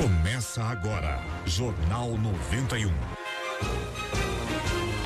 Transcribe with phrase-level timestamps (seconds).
[0.00, 2.90] Começa agora, Jornal 91.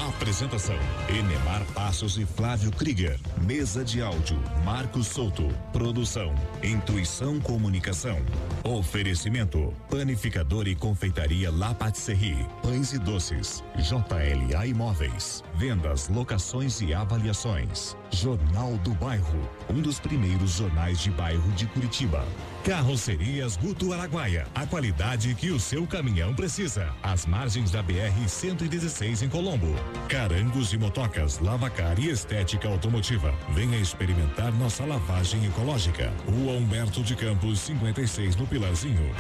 [0.09, 0.79] Apresentação:
[1.09, 3.19] Enemar Passos e Flávio Krieger.
[3.43, 5.49] Mesa de áudio: Marcos Souto.
[5.73, 8.19] Produção: Intuição Comunicação.
[8.63, 12.47] Oferecimento: Panificador e Confeitaria La Patisserie.
[12.63, 13.65] Pães e doces.
[13.77, 15.43] JLA Imóveis.
[15.57, 17.97] Vendas, locações e avaliações.
[18.15, 19.51] Jornal do Bairro.
[19.69, 22.25] Um dos primeiros jornais de bairro de Curitiba.
[22.65, 24.47] Carrocerias Guto Araguaia.
[24.55, 26.95] A qualidade que o seu caminhão precisa.
[27.03, 29.75] Às margens da BR 116 em Colombo.
[30.09, 33.35] Carangos e motocas, lavacar e estética automotiva.
[33.51, 36.13] Venha experimentar nossa lavagem ecológica.
[36.25, 39.13] Rua Humberto de Campos, 56 no Pilarzinho.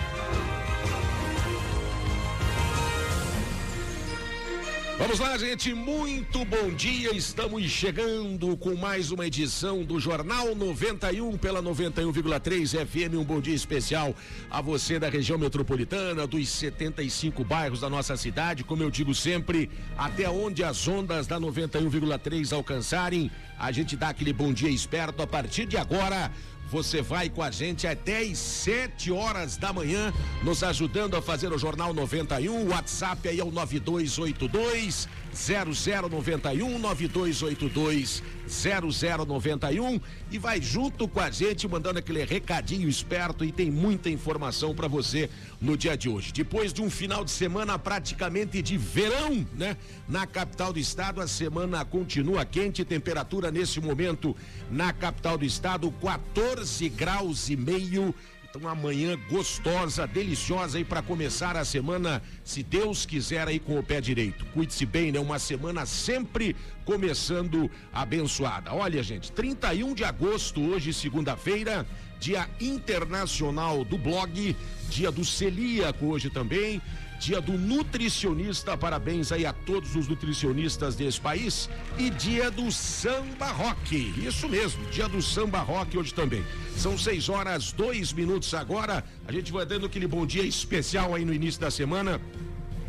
[4.97, 5.75] Vamos lá, gente.
[5.75, 7.13] Muito bom dia.
[7.15, 13.15] Estamos chegando com mais uma edição do Jornal 91 pela 91,3 FM.
[13.15, 14.15] Um bom dia especial
[14.49, 18.63] a você da região metropolitana, dos 75 bairros da nossa cidade.
[18.63, 24.33] Como eu digo sempre, até onde as ondas da 91,3 alcançarem, a gente dá aquele
[24.33, 26.31] bom dia esperto a partir de agora.
[26.71, 30.13] Você vai com a gente até às 7 horas da manhã,
[30.43, 32.65] nos ajudando a fazer o Jornal 91.
[32.65, 41.67] O WhatsApp aí é o 9282 0091 9282 0091 e vai junto com a gente
[41.67, 45.29] mandando aquele recadinho esperto e tem muita informação para você
[45.61, 46.33] no dia de hoje.
[46.33, 49.77] Depois de um final de semana praticamente de verão, né?
[50.09, 54.37] Na capital do estado, a semana continua quente, temperatura nesse momento
[54.71, 58.15] na capital do estado 14 graus e meio
[58.59, 63.83] uma manhã gostosa, deliciosa aí para começar a semana, se Deus quiser aí com o
[63.83, 64.45] pé direito.
[64.47, 65.19] Cuide-se bem, né?
[65.19, 68.73] Uma semana sempre começando abençoada.
[68.73, 71.87] Olha, gente, 31 de agosto, hoje, segunda-feira,
[72.21, 74.57] Dia Internacional do Blog,
[74.89, 76.81] dia do celíaco hoje também
[77.19, 83.47] dia do nutricionista, parabéns aí a todos os nutricionistas desse país, e dia do samba
[83.47, 86.45] rock, isso mesmo, dia do samba rock hoje também.
[86.77, 91.25] São seis horas, dois minutos agora, a gente vai dando aquele bom dia especial aí
[91.25, 92.21] no início da semana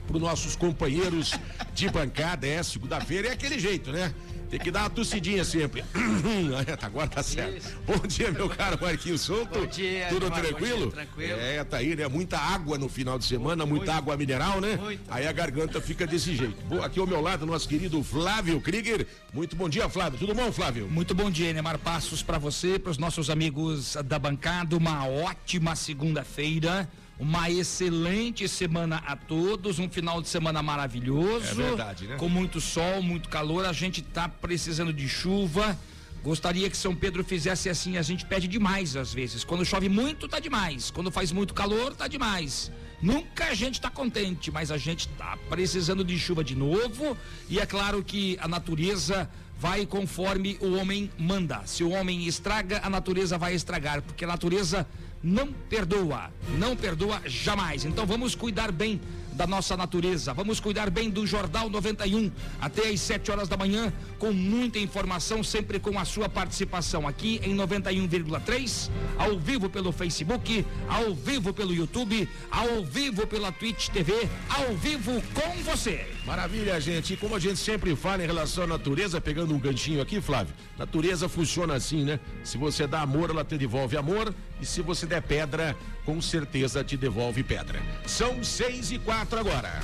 [0.05, 1.33] para os nossos companheiros
[1.73, 4.13] de bancada, é segunda-feira, é aquele jeito, né?
[4.49, 5.83] Tem que dar uma tossidinha sempre.
[6.81, 7.57] Agora tá certo.
[7.57, 7.75] Isso.
[7.85, 9.59] Bom dia, meu caro Marquinhos Souto.
[9.59, 10.07] Bom dia.
[10.09, 10.83] Tudo tranquilo?
[10.83, 11.39] Dia, tranquilo.
[11.39, 12.07] É, tá aí, né?
[12.07, 14.03] Muita água no final de semana, muito, muita muito.
[14.03, 14.77] água mineral, né?
[14.77, 15.01] Muito.
[15.09, 16.55] Aí a garganta fica desse jeito.
[16.83, 19.07] Aqui ao meu lado, nosso querido Flávio Krieger.
[19.33, 20.19] Muito bom dia, Flávio.
[20.19, 20.87] Tudo bom, Flávio?
[20.87, 24.77] Muito bom dia, Neymar Passos, para você, para os nossos amigos da bancada.
[24.77, 26.87] Uma ótima segunda-feira.
[27.17, 31.49] Uma excelente semana a todos, um final de semana maravilhoso.
[31.49, 32.17] É verdade, né?
[32.17, 33.65] Com muito sol, muito calor.
[33.65, 35.77] A gente tá precisando de chuva.
[36.21, 39.43] Gostaria que São Pedro fizesse assim, a gente pede demais às vezes.
[39.43, 40.91] Quando chove muito, tá demais.
[40.91, 42.71] Quando faz muito calor, tá demais.
[43.01, 47.15] Nunca a gente tá contente, mas a gente tá precisando de chuva de novo.
[47.47, 51.61] E é claro que a natureza vai conforme o homem manda.
[51.65, 54.85] Se o homem estraga, a natureza vai estragar, porque a natureza
[55.25, 57.83] não perdoa, não perdoa jamais.
[57.83, 59.01] Então vamos cuidar bem
[59.33, 60.33] da nossa natureza.
[60.33, 62.31] Vamos cuidar bem do Jornal 91
[62.61, 67.41] até às 7 horas da manhã, com muita informação, sempre com a sua participação aqui
[67.43, 74.29] em 91,3, ao vivo pelo Facebook, ao vivo pelo YouTube, ao vivo pela Twitch TV,
[74.47, 76.14] ao vivo com você.
[76.25, 77.13] Maravilha, gente.
[77.13, 80.53] E como a gente sempre fala em relação à natureza, pegando um ganchinho aqui, Flávio,
[80.77, 82.19] natureza funciona assim, né?
[82.43, 86.83] Se você dá amor, ela te devolve amor, e se você der pedra, com certeza
[86.83, 87.79] te devolve pedra.
[88.07, 89.79] São seis e quatro agora.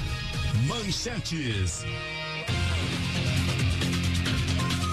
[0.68, 1.86] Manchetes.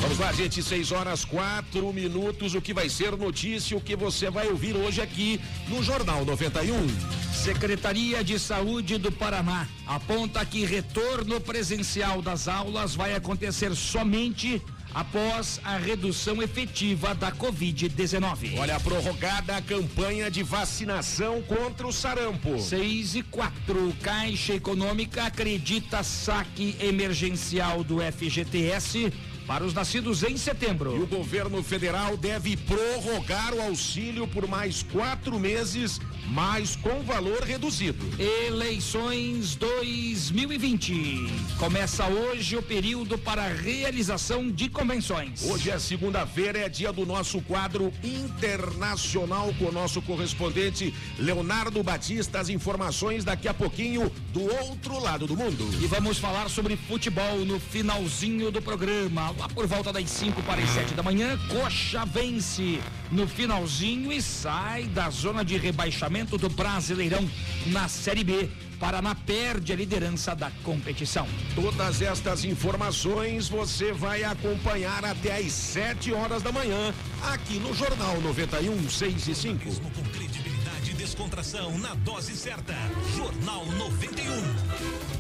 [0.01, 2.55] Vamos lá, gente, seis horas quatro minutos.
[2.55, 7.28] O que vai ser notícia, o que você vai ouvir hoje aqui no Jornal 91.
[7.45, 14.61] Secretaria de Saúde do Paraná aponta que retorno presencial das aulas vai acontecer somente
[14.93, 18.59] após a redução efetiva da Covid-19.
[18.59, 22.59] Olha, a prorrogada a campanha de vacinação contra o sarampo.
[22.59, 23.97] 6 e 4.
[24.03, 29.13] Caixa Econômica acredita saque emergencial do FGTS
[29.49, 30.95] para os nascidos em setembro.
[30.95, 35.99] E o governo federal deve prorrogar o auxílio por mais quatro meses,
[36.31, 38.07] mas com valor reduzido.
[38.19, 41.29] Eleições 2020.
[41.59, 45.43] Começa hoje o período para realização de convenções.
[45.45, 52.41] Hoje é segunda-feira, é dia do nosso quadro internacional com o nosso correspondente Leonardo Batista.
[52.41, 55.69] As informações daqui a pouquinho do outro lado do mundo.
[55.83, 60.63] E vamos falar sobre futebol no finalzinho do programa lá por volta das 5 para
[60.63, 62.81] as 7 da manhã, Coxa vence
[63.11, 67.29] no finalzinho e sai da zona de rebaixamento do Brasileirão
[67.67, 68.49] na Série B.
[68.81, 71.27] Paraná perde a liderança da competição.
[71.55, 78.21] Todas estas informações você vai acompanhar até às 7 horas da manhã, aqui no Jornal
[78.21, 79.65] 91, 6 e 5.
[79.81, 82.75] Com credibilidade e descontração na dose certa.
[83.17, 85.19] Jornal 91.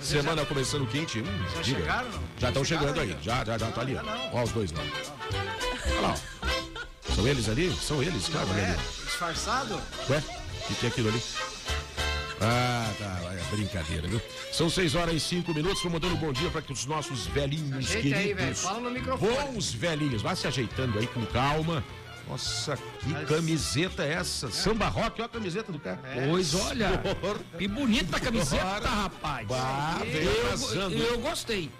[0.00, 1.20] Semana começando quente.
[1.20, 1.80] Hum, Já diga.
[1.80, 2.22] chegaram, não?
[2.38, 3.16] Já estão chegando aí.
[3.22, 3.96] Já, já, já, tá ali.
[4.32, 4.80] Ó, os dois lá.
[5.86, 6.14] Olha lá.
[6.14, 7.14] ó.
[7.14, 7.72] São eles ali?
[7.74, 8.44] São eles, cara.
[8.46, 8.76] Não é?
[9.04, 9.80] Disfarçado?
[10.08, 10.18] Ué?
[10.70, 11.22] O que, é aquilo ali?
[12.42, 13.20] Ah, tá.
[13.32, 14.20] É brincadeira, viu?
[14.52, 15.82] São 6 horas e 5 minutos.
[15.82, 18.36] Vamos dando um bom dia para que os nossos velhinhos Ajeita aí, velho.
[18.36, 18.60] queridos.
[18.62, 19.32] Fala no microfone.
[19.52, 20.22] Bons velhinhos.
[20.22, 21.82] Vá se ajeitando aí com calma.
[22.30, 24.50] Nossa, que Mas- camiseta é essa?
[24.52, 25.98] Samba rock, olha a camiseta do cara.
[26.28, 26.90] Pois olha,
[27.58, 28.88] que bonita a camiseta, Bora.
[28.88, 29.48] rapaz.
[29.48, 30.96] Bah, eu, arrasando.
[30.96, 31.70] eu gostei.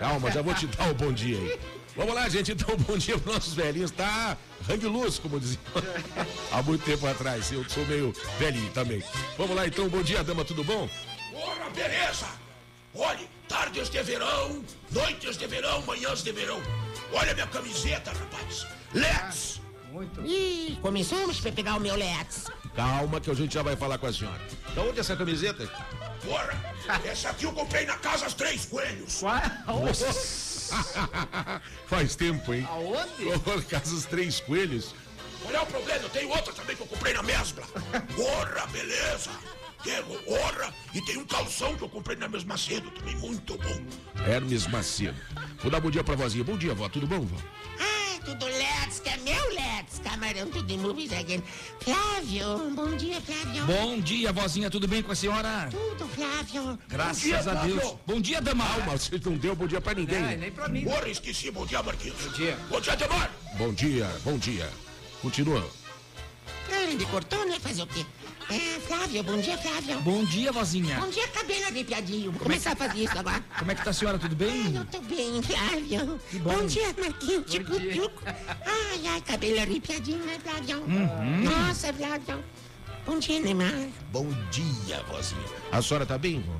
[0.00, 1.60] Calma, já vou te dar o bom dia aí.
[1.96, 2.52] Vamos lá, gente.
[2.52, 3.90] Então, bom dia para nossos velhinhos.
[3.92, 4.36] Tá
[4.68, 5.58] rangue luz, como dizia
[6.50, 7.52] há muito tempo atrás.
[7.52, 9.02] Eu sou meio velhinho também.
[9.38, 9.88] Vamos lá, então.
[9.88, 10.44] Bom dia, dama.
[10.44, 10.88] Tudo bom?
[11.34, 12.26] Ora, beleza!
[12.92, 16.60] Olhe, tardes de verão, noites de verão, manhãs de verão.
[17.12, 18.66] Olha minha camiseta, rapaz.
[18.94, 19.60] Let's!
[19.90, 20.24] Muito.
[20.24, 22.46] Ih, começamos pra pegar o meu Let's.
[22.76, 24.40] Calma, que a gente já vai falar com a senhora.
[24.74, 25.68] Da onde é essa camiseta?
[26.28, 26.56] Ora,
[27.04, 29.20] essa aqui eu comprei na Casa Os Três Coelhos.
[31.86, 32.66] Faz tempo, hein?
[32.70, 33.38] Aonde?
[33.40, 34.94] Por causa dos três coelhos.
[35.42, 36.02] Qual é o problema?
[36.04, 37.64] Eu tenho outra também que eu comprei na Mesbla.
[38.38, 39.30] Ora, beleza!
[39.82, 40.06] Quero,
[40.44, 43.82] ora, e tem um calção que eu comprei na Mesma Cedo também, muito bom.
[44.26, 45.18] Hermes Macedo.
[45.62, 46.44] Vou dar bom dia pra vozinha.
[46.44, 46.88] Bom dia, vó.
[46.88, 47.36] Tudo bom, vó?
[47.78, 49.98] Ai, tudo Let's, que é meu Let's.
[50.04, 51.42] Camarão, tudo em again.
[51.80, 53.64] Flávio, bom dia, Flávio.
[53.64, 55.70] Bom dia, vozinha, tudo bem com a senhora?
[55.70, 56.78] Tudo, Flávio.
[56.86, 57.76] Graças dia, a Flávio.
[57.76, 57.94] Deus.
[58.06, 58.66] Bom dia, dama.
[58.66, 60.22] Calma, você não deu bom dia pra ninguém.
[60.22, 60.86] É, nem pra mim.
[60.88, 61.50] Ora, esqueci.
[61.50, 62.20] Bom dia, Marquinhos.
[62.22, 62.58] Bom dia.
[62.68, 63.30] Bom dia, Demar.
[63.56, 64.70] Bom dia, bom dia.
[65.22, 65.66] Continua.
[66.70, 67.58] Ah, ele cortou, né?
[67.58, 68.04] Fazer o quê?
[68.50, 70.00] É, Flávio, bom dia, Flávio.
[70.00, 70.98] Bom dia, vozinha.
[70.98, 72.32] Bom dia, cabelo arrepiadinho.
[72.32, 73.40] Vou começar a fazer isso agora.
[73.56, 74.74] Como é que tá a senhora, tudo bem?
[74.74, 76.20] Eu tô bem, Flávio.
[76.40, 76.54] bom.
[76.54, 77.48] Bom dia, Marquinhos.
[77.48, 77.92] Tipo, dia.
[77.92, 78.22] tchuco.
[78.26, 80.78] Ai, ai, cabelo arrepiadinho, né, Flávio?
[80.80, 81.44] Uhum.
[81.44, 82.44] Nossa, Flávio.
[83.06, 83.88] Bom dia, Neymar.
[84.10, 85.40] Bom dia, vozinha.
[85.70, 86.54] A senhora tá bem, vó?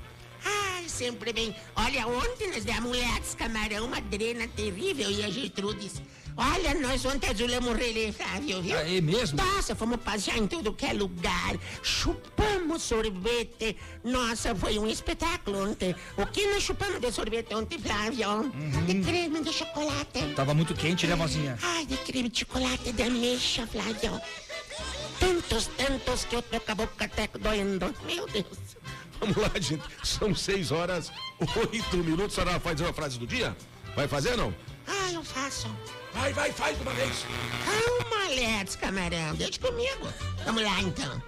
[0.44, 1.56] Ai, sempre bem.
[1.74, 6.00] Olha, ontem nós demos Let's, camarão, uma drena terrível e a Gertrudes.
[6.36, 8.76] Olha, nós ontem azulamos o relé, Flávio, viu?
[8.76, 9.42] Ah, é mesmo?
[9.42, 11.56] Nossa, fomos passear em tudo que é lugar.
[11.82, 13.76] Chupamos sorvete.
[14.02, 15.94] Nossa, foi um espetáculo ontem.
[16.16, 18.28] O que nós chupamos de sorvete ontem, Flávio?
[18.28, 18.84] Uhum.
[18.86, 20.34] De creme de chocolate.
[20.34, 21.58] Tava muito quente, né, vozinha?
[21.62, 24.20] Ai, de creme de chocolate de ameixa, Flávio.
[25.18, 27.94] Tantos, tantos que eu tô com a boca até doendo.
[28.06, 28.46] Meu Deus.
[29.20, 29.82] Vamos lá, gente.
[30.02, 32.38] São 6 horas, 8 minutos.
[32.38, 33.54] A senhora vai fazer uma frase do dia?
[33.94, 34.54] Vai fazer, não?
[34.90, 35.68] Ai, eu faço.
[36.12, 37.24] Vai, vai, faz de uma vez.
[37.64, 39.34] Calma, Let's, camarão.
[39.36, 40.12] Deixa comigo.
[40.44, 41.22] Vamos lá, então.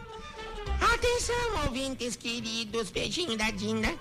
[0.93, 2.91] Atenção, ouvintes queridos.
[2.91, 3.97] Beijinho da Dinda.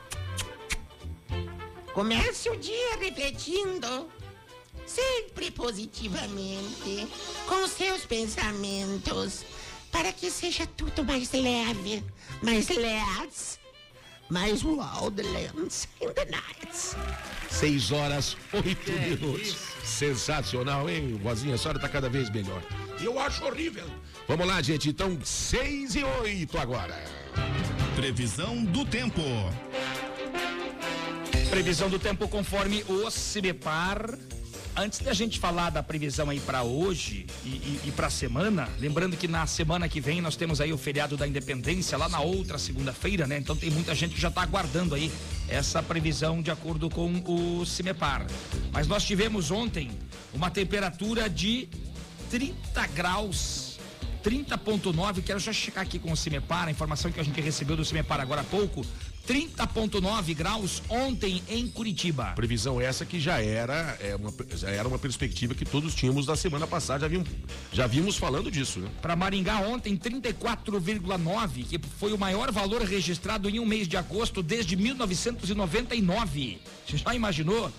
[1.94, 4.10] Comece o dia refletindo.
[4.88, 7.08] Sempre positivamente.
[7.48, 9.46] Com seus pensamentos.
[9.92, 12.04] Para que seja tudo mais leve.
[12.42, 13.61] Mais let's.
[14.32, 16.96] Mais wildlands in the nights.
[17.50, 19.42] 6 horas, 8 É minutos.
[19.42, 19.68] isso.
[19.84, 21.56] Sensacional, hein, vozinha?
[21.56, 22.64] A senhora tá cada vez melhor.
[23.02, 23.86] Eu acho horrível.
[24.30, 24.88] Vamos lá, gente.
[24.90, 26.98] Então, 6 e 8 agora.
[27.94, 29.22] Previsão do tempo.
[31.50, 34.18] Previsão do tempo conforme o CIMEPAR.
[34.76, 39.18] Antes da gente falar da previsão aí para hoje e, e, e para semana, lembrando
[39.18, 42.58] que na semana que vem nós temos aí o feriado da Independência lá na outra
[42.58, 43.38] segunda-feira, né?
[43.38, 45.12] Então tem muita gente que já está aguardando aí
[45.50, 48.26] essa previsão de acordo com o CIMEPAR.
[48.72, 49.92] Mas nós tivemos ontem
[50.34, 51.68] uma temperatura de
[52.30, 53.72] 30 graus
[54.24, 57.84] 30.9, quero já checar aqui com o Cimepar, a informação que a gente recebeu do
[57.84, 58.86] Cimepar agora há pouco.
[59.28, 62.34] 30.9 graus ontem em Curitiba.
[62.36, 66.36] Previsão essa que já era, é, uma, já era uma perspectiva que todos tínhamos da
[66.36, 67.30] semana passada, já vimos,
[67.72, 68.90] já vimos falando disso, né?
[69.02, 74.42] Para Maringá ontem 34,9, que foi o maior valor registrado em um mês de agosto
[74.42, 76.60] desde 1999.
[76.86, 77.72] Você já imaginou?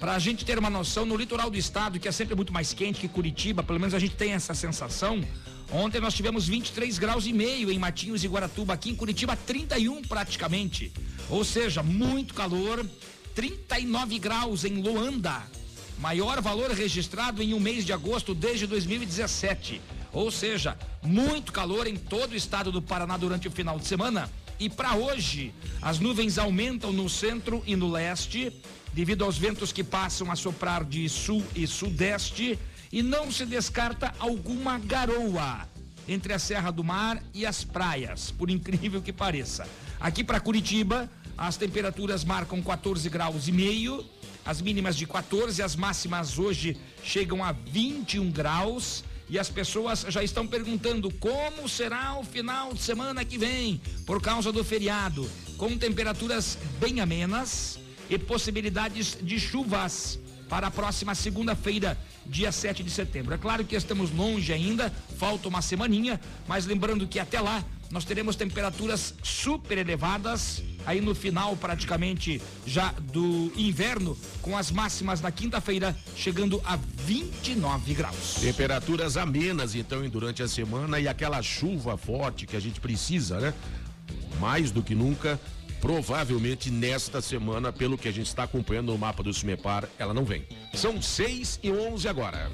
[0.00, 2.72] Para a gente ter uma noção, no litoral do estado, que é sempre muito mais
[2.72, 5.22] quente que Curitiba, pelo menos a gente tem essa sensação.
[5.72, 10.02] Ontem nós tivemos 23 graus e meio em Matinhos e Guaratuba, aqui em Curitiba 31
[10.02, 10.92] praticamente.
[11.28, 12.84] Ou seja, muito calor.
[13.36, 15.40] 39 graus em Luanda,
[15.98, 19.80] maior valor registrado em um mês de agosto desde 2017.
[20.12, 24.28] Ou seja, muito calor em todo o estado do Paraná durante o final de semana.
[24.58, 28.52] E para hoje, as nuvens aumentam no centro e no leste,
[28.92, 32.58] devido aos ventos que passam a soprar de sul e sudeste,
[32.92, 35.68] e não se descarta alguma garoa
[36.08, 39.68] entre a Serra do Mar e as praias, por incrível que pareça.
[40.00, 44.04] Aqui para Curitiba, as temperaturas marcam 14 graus e meio,
[44.44, 49.04] as mínimas de 14, as máximas hoje chegam a 21 graus.
[49.28, 54.20] E as pessoas já estão perguntando como será o final de semana que vem, por
[54.20, 57.78] causa do feriado, com temperaturas bem amenas
[58.08, 60.18] e possibilidades de chuvas
[60.50, 63.32] para a próxima segunda-feira, dia 7 de setembro.
[63.32, 68.04] É claro que estamos longe ainda, falta uma semaninha, mas lembrando que até lá nós
[68.04, 75.30] teremos temperaturas super elevadas aí no final praticamente já do inverno, com as máximas na
[75.30, 78.34] quinta-feira chegando a 29 graus.
[78.40, 83.54] Temperaturas amenas então durante a semana e aquela chuva forte que a gente precisa, né?
[84.40, 85.38] Mais do que nunca
[85.80, 90.24] provavelmente nesta semana, pelo que a gente está acompanhando no mapa do Sumepar, ela não
[90.24, 90.44] vem.
[90.74, 92.50] São 6 e 11 agora.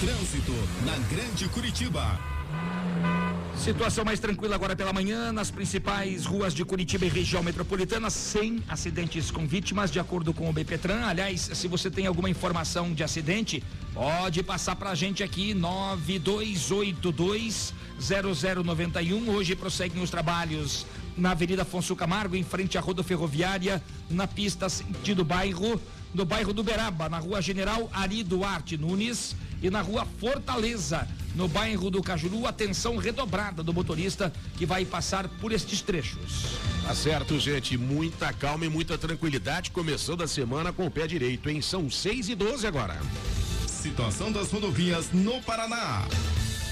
[0.00, 0.52] Trânsito
[0.84, 2.18] na Grande Curitiba.
[3.56, 8.62] Situação mais tranquila agora pela manhã nas principais ruas de Curitiba e região metropolitana, sem
[8.66, 11.04] acidentes com vítimas, de acordo com o BPTran.
[11.04, 17.74] Aliás, se você tem alguma informação de acidente, pode passar para a gente aqui 9282
[18.00, 19.28] 0091.
[19.28, 24.68] Hoje prosseguem os trabalhos na Avenida Afonso Camargo, em frente à roda ferroviária, na pista
[24.68, 25.80] sentido bairro,
[26.14, 31.46] no bairro do Beraba, na rua General Ari Duarte Nunes e na rua Fortaleza, no
[31.46, 36.44] bairro do Cajuru, atenção redobrada do motorista que vai passar por estes trechos.
[36.82, 41.48] Tá certo, gente, muita calma e muita tranquilidade, começando a semana com o pé direito,
[41.48, 41.60] hein?
[41.60, 42.98] São 6 e 12 agora.
[43.66, 46.02] Situação das rodovias no Paraná.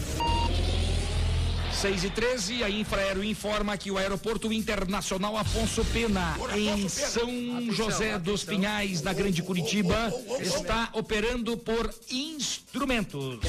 [1.78, 7.30] 6 e 13, a Infraero informa que o Aeroporto Internacional Afonso Pena, em São
[7.72, 13.40] José dos Pinhais, na Grande Curitiba, está operando por instrumentos.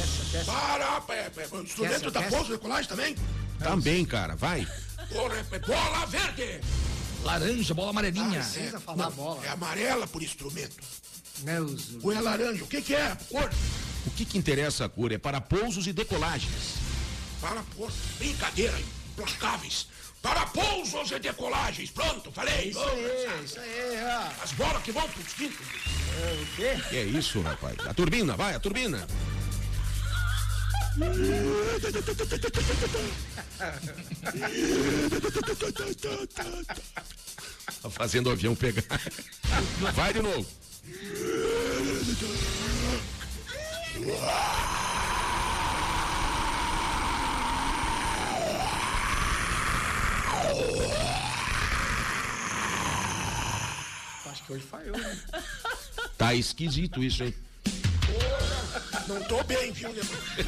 [0.45, 1.03] Para,
[1.63, 3.17] instrumento da Pouso Decolagem também?
[3.59, 4.67] Também, cara, vai.
[5.11, 6.61] Bola verde!
[7.23, 8.41] Laranja, bola amarelinha.
[8.41, 9.45] Ah, é, falar não, bola.
[9.45, 10.77] É amarela por instrumento.
[11.41, 11.97] Meus...
[12.03, 12.65] Ou é laranja?
[12.65, 13.17] O que, que é?
[13.29, 13.51] Cor?
[14.07, 15.13] O que, que interessa a cor?
[15.13, 16.77] É para pousos e decolagens.
[17.41, 17.99] Para pousos.
[18.19, 18.79] Brincadeira,
[19.11, 19.89] implacáveis.
[20.23, 21.91] Para pousos e decolagens.
[21.91, 22.71] Pronto, falei.
[22.71, 23.99] Isso aí, isso aí.
[24.43, 25.67] As bolas que vão pro quintos.
[26.21, 26.83] É, o quê?
[26.89, 27.77] Que é isso, rapaz?
[27.87, 29.07] A turbina, vai, a turbina.
[37.81, 38.83] Tá fazendo o avião pegar.
[39.95, 40.47] Vai de novo.
[54.27, 55.19] Acho que hoje falhou, né?
[56.17, 57.35] Tá esquisito isso, hein?
[59.09, 59.89] Não tô bem, viu,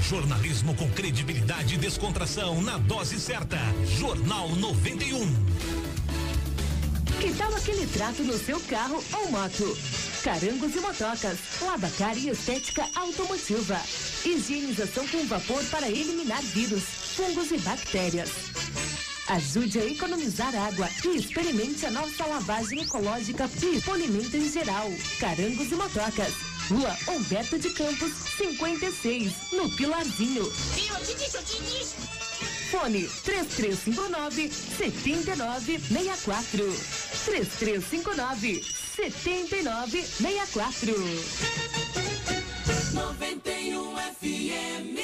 [0.09, 3.59] Jornalismo com credibilidade e descontração na dose certa.
[3.99, 5.45] Jornal 91.
[7.21, 9.77] Que tal aquele trato no seu carro ou moto?
[10.25, 13.79] Carangos e motocas, lavacar e estética automotiva.
[14.25, 16.83] Higienização com vapor para eliminar vírus,
[17.15, 18.31] fungos e bactérias.
[19.29, 24.91] Ajude a economizar água e experimente a nossa lavagem ecológica e polimento em geral.
[25.21, 26.33] Carangos e motocas.
[26.71, 30.51] Rua Humberto de Campos, 56, no Pilarzinho.
[32.71, 36.65] Fone 3359 7964.
[37.27, 40.95] 3359 7964.
[42.95, 44.95] 91 FM.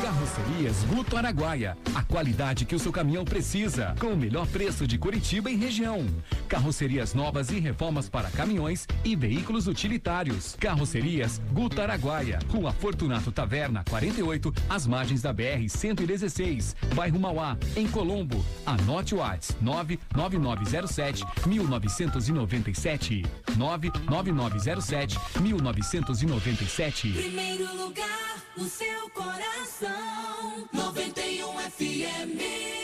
[0.00, 1.76] Carrocerias Guto Araguaia.
[1.94, 3.94] A qualidade que o seu caminhão precisa.
[4.00, 6.06] Com o melhor preço de Curitiba e região.
[6.54, 10.54] Carrocerias novas e reformas para caminhões e veículos utilitários.
[10.60, 12.38] Carrocerias Guto Araguaia.
[12.48, 18.46] Rua Fortunato Taverna, 48, às margens da BR 116, bairro Mauá, em Colombo.
[18.64, 23.26] Anote o WhatsApp 99907 1997.
[23.56, 27.12] 99907 1997.
[27.14, 30.68] Primeiro lugar no seu coração.
[30.72, 32.83] 91 FM.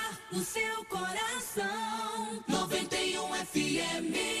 [0.31, 2.43] no seu coração.
[2.47, 4.40] 91 FM.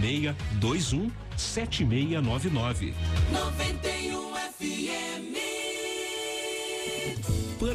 [0.00, 2.94] 21 7699.
[3.32, 4.19] 91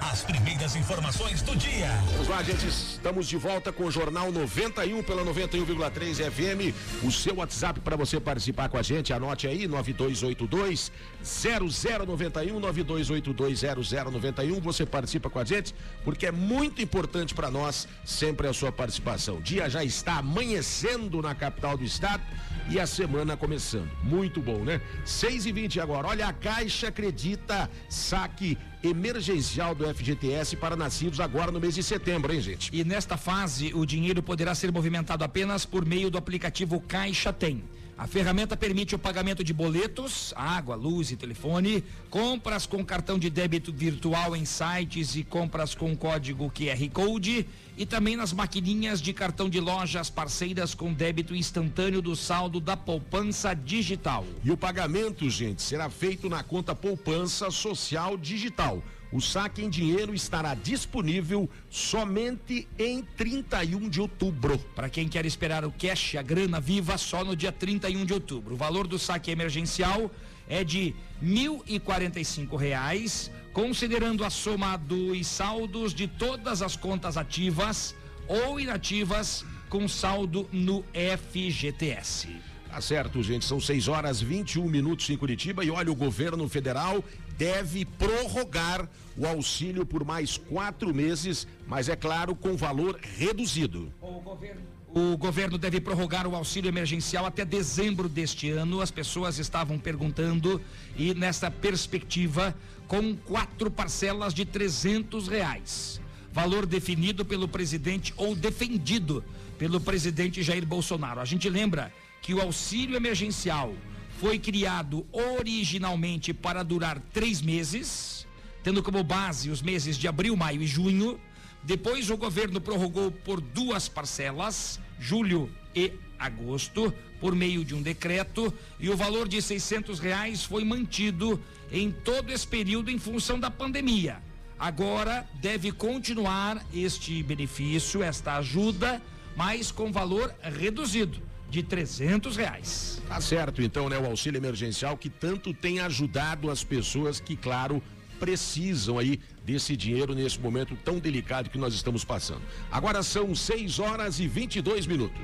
[0.00, 1.88] As primeiras informações do dia.
[2.12, 2.66] Vamos lá, gente.
[2.66, 6.74] Estamos de volta com o Jornal 91 pela 91,3 FM.
[7.04, 9.12] O seu WhatsApp para você participar com a gente.
[9.12, 13.62] Anote aí: 9282 0091 9282
[13.94, 14.60] 0091.
[14.60, 19.36] Você participa com a gente porque é muito importante para nós sempre a sua participação.
[19.38, 22.22] O dia já está amanhecendo na capital do estado
[22.68, 23.90] e a semana começando.
[24.02, 24.80] Muito bom, né?
[25.04, 26.08] 6 e 20 agora.
[26.08, 32.32] Olha, a Caixa acredita saque emergencial do FGTS para nascidos agora no mês de setembro,
[32.32, 32.70] hein, gente?
[32.72, 37.62] E nesta fase, o dinheiro poderá ser movimentado apenas por meio do aplicativo Caixa Tem.
[37.98, 43.30] A ferramenta permite o pagamento de boletos, água, luz e telefone, compras com cartão de
[43.30, 49.14] débito virtual em sites e compras com código QR Code e também nas maquininhas de
[49.14, 54.26] cartão de lojas parceiras com débito instantâneo do saldo da poupança digital.
[54.44, 58.82] E o pagamento, gente, será feito na conta poupança social digital.
[59.12, 64.58] O saque em dinheiro estará disponível somente em 31 de outubro.
[64.74, 68.54] Para quem quer esperar o cash, a grana viva, só no dia 31 de outubro.
[68.54, 70.10] O valor do saque emergencial
[70.48, 77.94] é de 1.045 reais, considerando a soma dos saldos de todas as contas ativas
[78.28, 82.28] ou inativas com saldo no FGTS.
[82.68, 83.44] Tá certo, gente.
[83.44, 87.02] São 6 horas 21 minutos em Curitiba e olha, o governo federal
[87.36, 93.92] deve prorrogar o auxílio por mais quatro meses, mas é claro, com valor reduzido.
[94.00, 94.62] O governo.
[94.94, 98.80] O governo deve prorrogar o auxílio emergencial até dezembro deste ano.
[98.80, 100.60] As pessoas estavam perguntando
[100.96, 102.54] e nessa perspectiva,
[102.88, 106.00] com quatro parcelas de trezentos reais.
[106.32, 109.22] Valor definido pelo presidente ou defendido
[109.58, 111.20] pelo presidente Jair Bolsonaro.
[111.20, 113.74] A gente lembra que o auxílio emergencial
[114.20, 118.26] foi criado originalmente para durar três meses,
[118.62, 121.20] tendo como base os meses de abril, maio e junho.
[121.62, 128.52] Depois o governo prorrogou por duas parcelas, julho e agosto, por meio de um decreto,
[128.80, 133.50] e o valor de seiscentos reais foi mantido em todo esse período em função da
[133.50, 134.22] pandemia.
[134.58, 139.02] Agora deve continuar este benefício, esta ajuda,
[139.36, 143.02] mas com valor reduzido de trezentos reais.
[143.08, 143.98] Tá certo, então, né?
[143.98, 147.82] O auxílio emergencial que tanto tem ajudado as pessoas que, claro,
[148.18, 152.42] precisam aí desse dinheiro nesse momento tão delicado que nós estamos passando.
[152.70, 155.20] Agora são 6 horas e 22 minutos.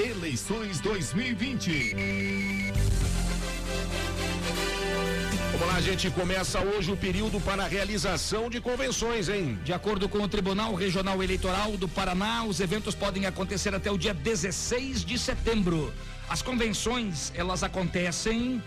[0.00, 2.72] Eleições 2020.
[5.56, 6.10] Vamos lá, gente.
[6.10, 9.56] Começa hoje o período para a realização de convenções, hein?
[9.64, 13.96] De acordo com o Tribunal Regional Eleitoral do Paraná, os eventos podem acontecer até o
[13.96, 15.94] dia 16 de setembro.
[16.28, 18.60] As convenções, elas acontecem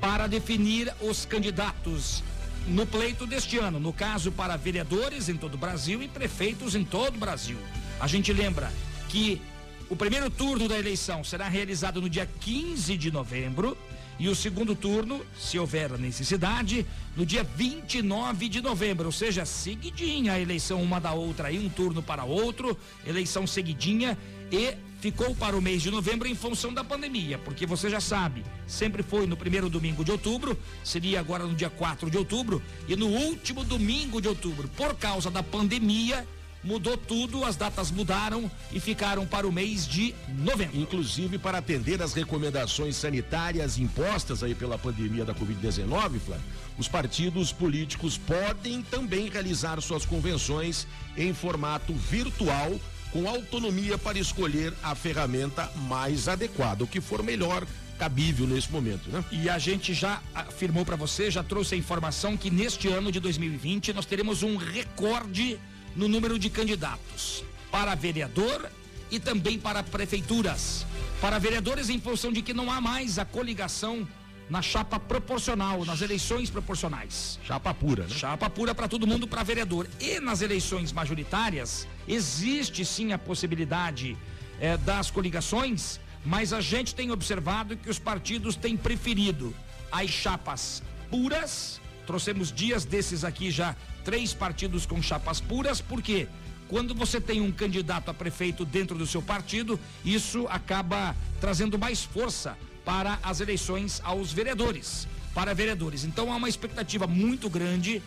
[0.00, 2.24] para definir os candidatos
[2.66, 6.82] no pleito deste ano, no caso para vereadores em todo o Brasil e prefeitos em
[6.82, 7.58] todo o Brasil.
[8.00, 8.72] A gente lembra
[9.08, 9.40] que
[9.88, 13.78] o primeiro turno da eleição será realizado no dia 15 de novembro
[14.18, 16.84] e o segundo turno, se houver necessidade,
[17.16, 21.68] no dia 29 de novembro, ou seja, seguidinha a eleição uma da outra, aí um
[21.68, 22.76] turno para outro,
[23.06, 24.18] eleição seguidinha
[24.50, 28.44] e ficou para o mês de novembro em função da pandemia, porque você já sabe,
[28.66, 32.96] sempre foi no primeiro domingo de outubro, seria agora no dia 4 de outubro e
[32.96, 36.26] no último domingo de outubro, por causa da pandemia,
[36.62, 40.78] mudou tudo, as datas mudaram e ficaram para o mês de novembro.
[40.78, 46.44] Inclusive para atender as recomendações sanitárias impostas aí pela pandemia da Covid-19, Flávio,
[46.76, 52.78] os partidos políticos podem também realizar suas convenções em formato virtual
[53.12, 57.66] com autonomia para escolher a ferramenta mais adequada, o que for melhor
[57.98, 59.24] cabível nesse momento, né?
[59.32, 63.18] E a gente já afirmou para você, já trouxe a informação que neste ano de
[63.18, 65.58] 2020 nós teremos um recorde
[65.98, 68.70] no número de candidatos para vereador
[69.10, 70.86] e também para prefeituras.
[71.20, 74.06] Para vereadores, em função de que não há mais a coligação
[74.48, 77.40] na chapa proporcional, nas eleições proporcionais.
[77.44, 78.14] Chapa pura, né?
[78.14, 79.88] Chapa pura para todo mundo, para vereador.
[80.00, 84.16] E nas eleições majoritárias, existe sim a possibilidade
[84.60, 89.52] eh, das coligações, mas a gente tem observado que os partidos têm preferido
[89.90, 90.80] as chapas
[91.10, 91.80] puras.
[92.06, 93.76] Trouxemos dias desses aqui já
[94.08, 96.26] três partidos com chapas puras, por quê?
[96.66, 102.04] Quando você tem um candidato a prefeito dentro do seu partido, isso acaba trazendo mais
[102.04, 106.04] força para as eleições aos vereadores, para vereadores.
[106.04, 108.02] Então há uma expectativa muito grande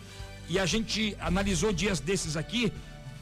[0.48, 2.72] e a gente analisou dias desses aqui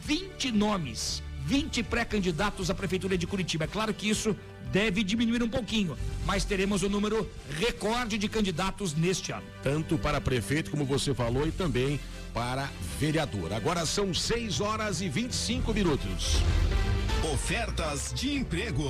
[0.07, 3.65] 20 nomes, 20 pré-candidatos à prefeitura de Curitiba.
[3.65, 4.35] É claro que isso
[4.73, 9.45] deve diminuir um pouquinho, mas teremos o um número recorde de candidatos neste ano.
[9.63, 12.01] Tanto para prefeito, como você falou, e também
[12.33, 13.53] para vereador.
[13.53, 16.37] Agora são 6 horas e 25 minutos.
[17.33, 18.85] Ofertas de emprego.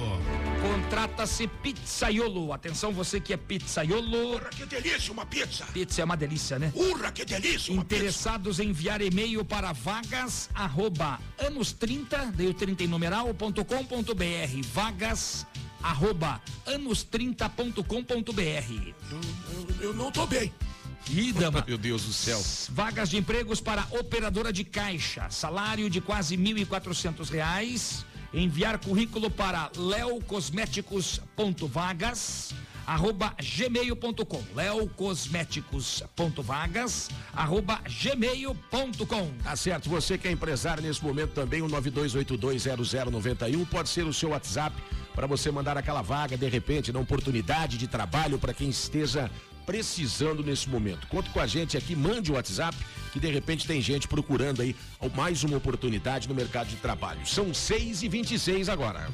[0.62, 2.52] Contrata-se pizzaiolo.
[2.52, 4.34] Atenção, você que é pizzaiolo.
[4.34, 5.66] Urra, que delícia uma pizza.
[5.66, 6.72] Pizza é uma delícia, né?
[6.74, 12.54] Urra, que delícia uma Interessados em enviar e-mail para vagas arroba anos 30, dei o
[12.54, 14.24] 30 em numeral, ponto com, ponto br.
[14.72, 15.44] Vagas
[15.82, 18.94] arroba anos30.com.br.
[19.10, 19.20] Eu,
[19.52, 20.52] eu, eu não tô bem.
[21.38, 21.64] Dama.
[21.66, 22.40] Meu Deus do céu.
[22.70, 25.28] Vagas de empregos para operadora de caixa.
[25.30, 28.04] Salário de quase 1.400 reais.
[28.32, 32.54] Enviar currículo para leocosméticos.vagas
[32.86, 41.68] arroba gmail.com leocosméticos.vagas arroba gmail.com Tá certo, você que é empresário nesse momento também, o
[41.68, 44.74] 92820091 pode ser o seu WhatsApp
[45.14, 49.30] para você mandar aquela vaga, de repente, na oportunidade de trabalho para quem esteja
[49.70, 51.06] precisando nesse momento.
[51.06, 52.76] Conte com a gente aqui, mande o WhatsApp,
[53.12, 54.74] que de repente tem gente procurando aí
[55.14, 57.24] mais uma oportunidade no mercado de trabalho.
[57.24, 59.08] São 6 e 26 agora.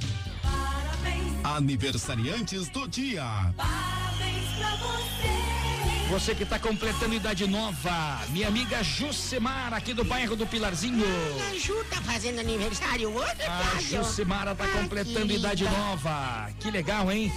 [1.44, 3.52] Aniversariantes do dia.
[3.54, 5.75] Parabéns pra você.
[6.10, 11.04] Você que está completando idade nova, minha amiga Jucimara, aqui do bairro do Pilarzinho.
[11.50, 13.80] A Ju tá fazendo aniversário hoje, A?
[13.80, 16.48] Jucimara tá Ah, completando idade nova.
[16.60, 17.32] Que legal, hein?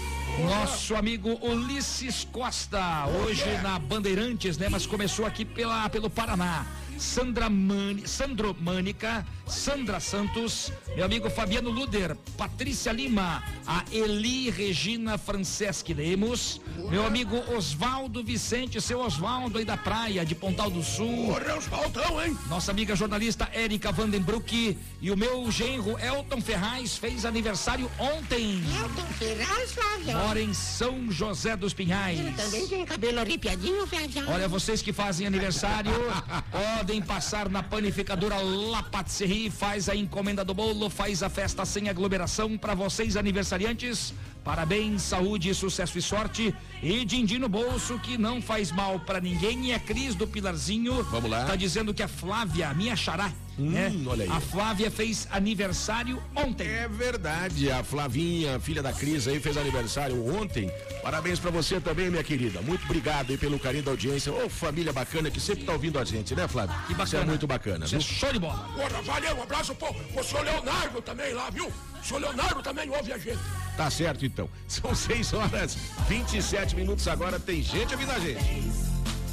[0.47, 4.69] Nosso amigo Ulisses Costa, hoje na Bandeirantes, né?
[4.69, 6.65] Mas começou aqui pela, pelo Paraná.
[6.97, 15.17] Sandra Mani, Sandro Mânica, Sandra Santos, meu amigo Fabiano Luder, Patrícia Lima, a Eli Regina
[15.17, 21.33] Franceschi Lemos, meu amigo Oswaldo Vicente, seu Oswaldo aí da praia de Pontal do Sul.
[21.33, 22.38] Porra, os baltão, hein?
[22.47, 28.62] Nossa amiga jornalista Érica Vandenbroek e o meu genro Elton Ferraz fez aniversário ontem.
[28.81, 30.17] Elton Ferraz, Flávio.
[30.17, 32.19] Mora em São José dos Pinhais.
[32.19, 34.29] Ele também tem cabelo arrepiadinho, Flávio.
[34.29, 35.91] Olha, vocês que fazem aniversário,
[36.51, 41.88] podem passar na panificadora La Patisserie, faz a encomenda do bolo, faz a festa sem
[41.88, 44.12] aglomeração para vocês aniversariantes.
[44.43, 46.56] Parabéns, saúde, sucesso e sorte.
[46.82, 49.67] E din-din no bolso que não faz mal para ninguém.
[49.67, 51.45] E a Cris do Pilarzinho Vamos lá.
[51.45, 53.91] tá dizendo que a Flávia, minha xará, né?
[54.05, 54.29] olha aí.
[54.29, 56.67] A Flávia fez aniversário ontem.
[56.67, 60.71] É verdade, a Flavinha, filha da Cris aí, fez aniversário ontem.
[61.01, 62.61] Parabéns pra você também, minha querida.
[62.61, 64.31] Muito obrigado aí pelo carinho da audiência.
[64.31, 66.75] Ô, família bacana que sempre tá ouvindo a gente, né, Flávio?
[66.87, 67.05] Que bacana.
[67.05, 68.07] Isso é muito bacana, Isso é viu?
[68.07, 68.69] show de bola.
[68.75, 71.67] Porra, valeu, um abraço pro, pro senhor Leonardo também lá, viu?
[71.67, 73.39] O senhor Leonardo também ouve a gente.
[73.75, 74.49] Tá certo, então.
[74.67, 77.39] São 6 horas 27 minutos agora.
[77.39, 78.43] Tem gente ouvindo a gente.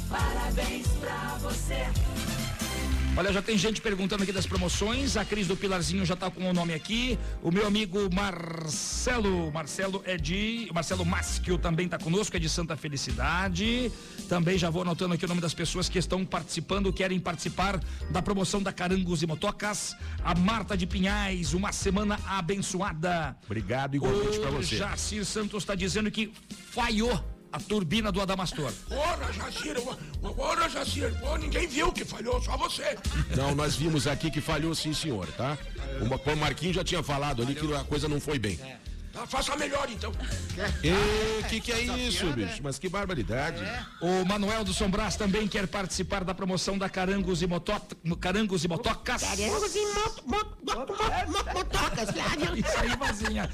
[0.09, 1.85] Parabéns pra você.
[3.17, 5.17] Olha, já tem gente perguntando aqui das promoções.
[5.17, 7.17] A Cris do Pilarzinho já tá com o nome aqui.
[7.41, 12.77] O meu amigo Marcelo, Marcelo é de, Marcelo Maschio também tá conosco, é de Santa
[12.77, 13.91] Felicidade.
[14.29, 17.79] Também já vou anotando aqui o nome das pessoas que estão participando, querem participar
[18.11, 19.95] da promoção da Carangos e Motocas.
[20.23, 23.35] A Marta de Pinhais, uma semana abençoada.
[23.45, 24.77] Obrigado igualmente pra O você.
[24.77, 26.31] Jacir Santos está dizendo que
[26.71, 28.71] falhou a turbina do Adamastor.
[28.87, 29.75] Porra, Jacir,
[30.21, 32.97] porra, Jacir, pô, ninguém viu que falhou, só você.
[33.35, 35.57] Não, nós vimos aqui que falhou sim, senhor, tá?
[35.99, 38.59] Uma, o Marquinhos já tinha falado ali que a coisa não foi bem.
[39.17, 40.11] Tá, faça melhor então.
[40.83, 42.61] E que que é isso, bicho?
[42.61, 43.63] Mas que barbaridade.
[43.99, 47.73] O Manuel do Sombras também quer participar da promoção da Carangos e, Moto...
[48.19, 49.23] Carangos e Motocas.
[49.23, 52.09] Carangos e moto, motocas.
[52.55, 53.49] Isso aí, Vazinha.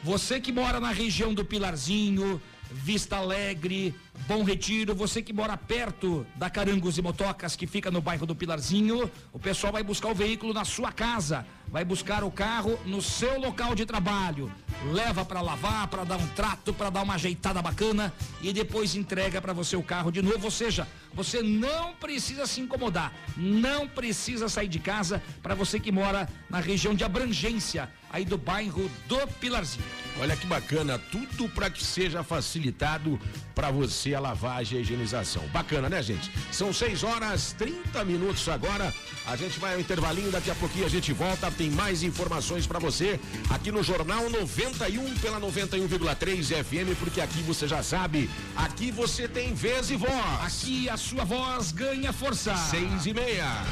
[0.03, 3.95] Você que mora na região do Pilarzinho, Vista Alegre,
[4.27, 8.35] Bom Retiro, você que mora perto da Carangos e Motocas, que fica no bairro do
[8.35, 13.03] Pilarzinho, o pessoal vai buscar o veículo na sua casa, vai buscar o carro no
[13.03, 14.53] seu local de trabalho,
[14.93, 19.41] leva para lavar, para dar um trato, para dar uma ajeitada bacana e depois entrega
[19.41, 24.49] para você o carro de novo, ou seja, você não precisa se incomodar, não precisa
[24.49, 29.27] sair de casa para você que mora na região de abrangência aí do bairro do
[29.41, 29.85] Pilarzinho.
[30.19, 33.21] Olha que bacana, tudo para que seja facilitado
[33.55, 35.47] para você a lavagem e a higienização.
[35.49, 36.31] Bacana, né, gente?
[36.51, 38.95] São 6 horas 30 minutos agora.
[39.27, 41.51] A gente vai ao intervalinho, daqui a pouquinho a gente volta.
[41.57, 47.67] Tem mais informações para você aqui no Jornal 91 pela 91,3 FM, porque aqui você
[47.67, 50.13] já sabe, aqui você tem vez e voz.
[50.43, 52.55] Aqui a sua voz ganha força.
[52.57, 53.65] Seis e meia.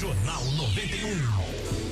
[0.00, 1.91] Jornal 91.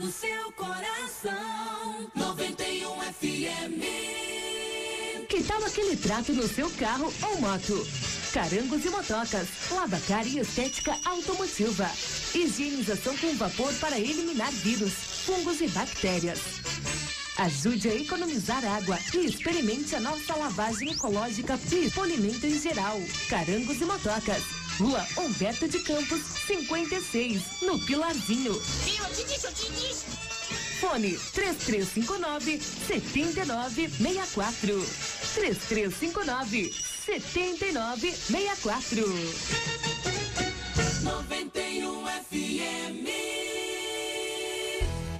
[0.00, 2.10] no seu coração.
[2.14, 3.80] 91 FM.
[5.28, 7.86] Que tal aquele trato no seu carro ou moto?
[8.32, 11.90] Carangos e motocas, lavacar e estética automotiva.
[12.34, 14.92] Higienização com vapor para eliminar vírus,
[15.26, 16.40] fungos e bactérias.
[17.36, 22.98] Ajude a economizar água e experimente a nossa lavagem ecológica e polimento em geral.
[23.28, 24.59] Carangos e motocas.
[24.78, 28.54] Rua Humberto de Campos, 56, no Pilarzinho.
[28.84, 29.04] Viu?
[29.04, 30.06] Eu te disse, eu te disse.
[30.80, 34.86] Fone 3359 7964.
[35.34, 39.04] 3359 7964.
[41.02, 43.29] 91 FM.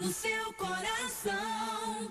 [0.00, 2.10] no seu coração.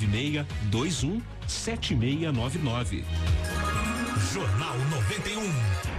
[0.05, 3.03] 21 7699.
[4.33, 5.91] Jornal 91.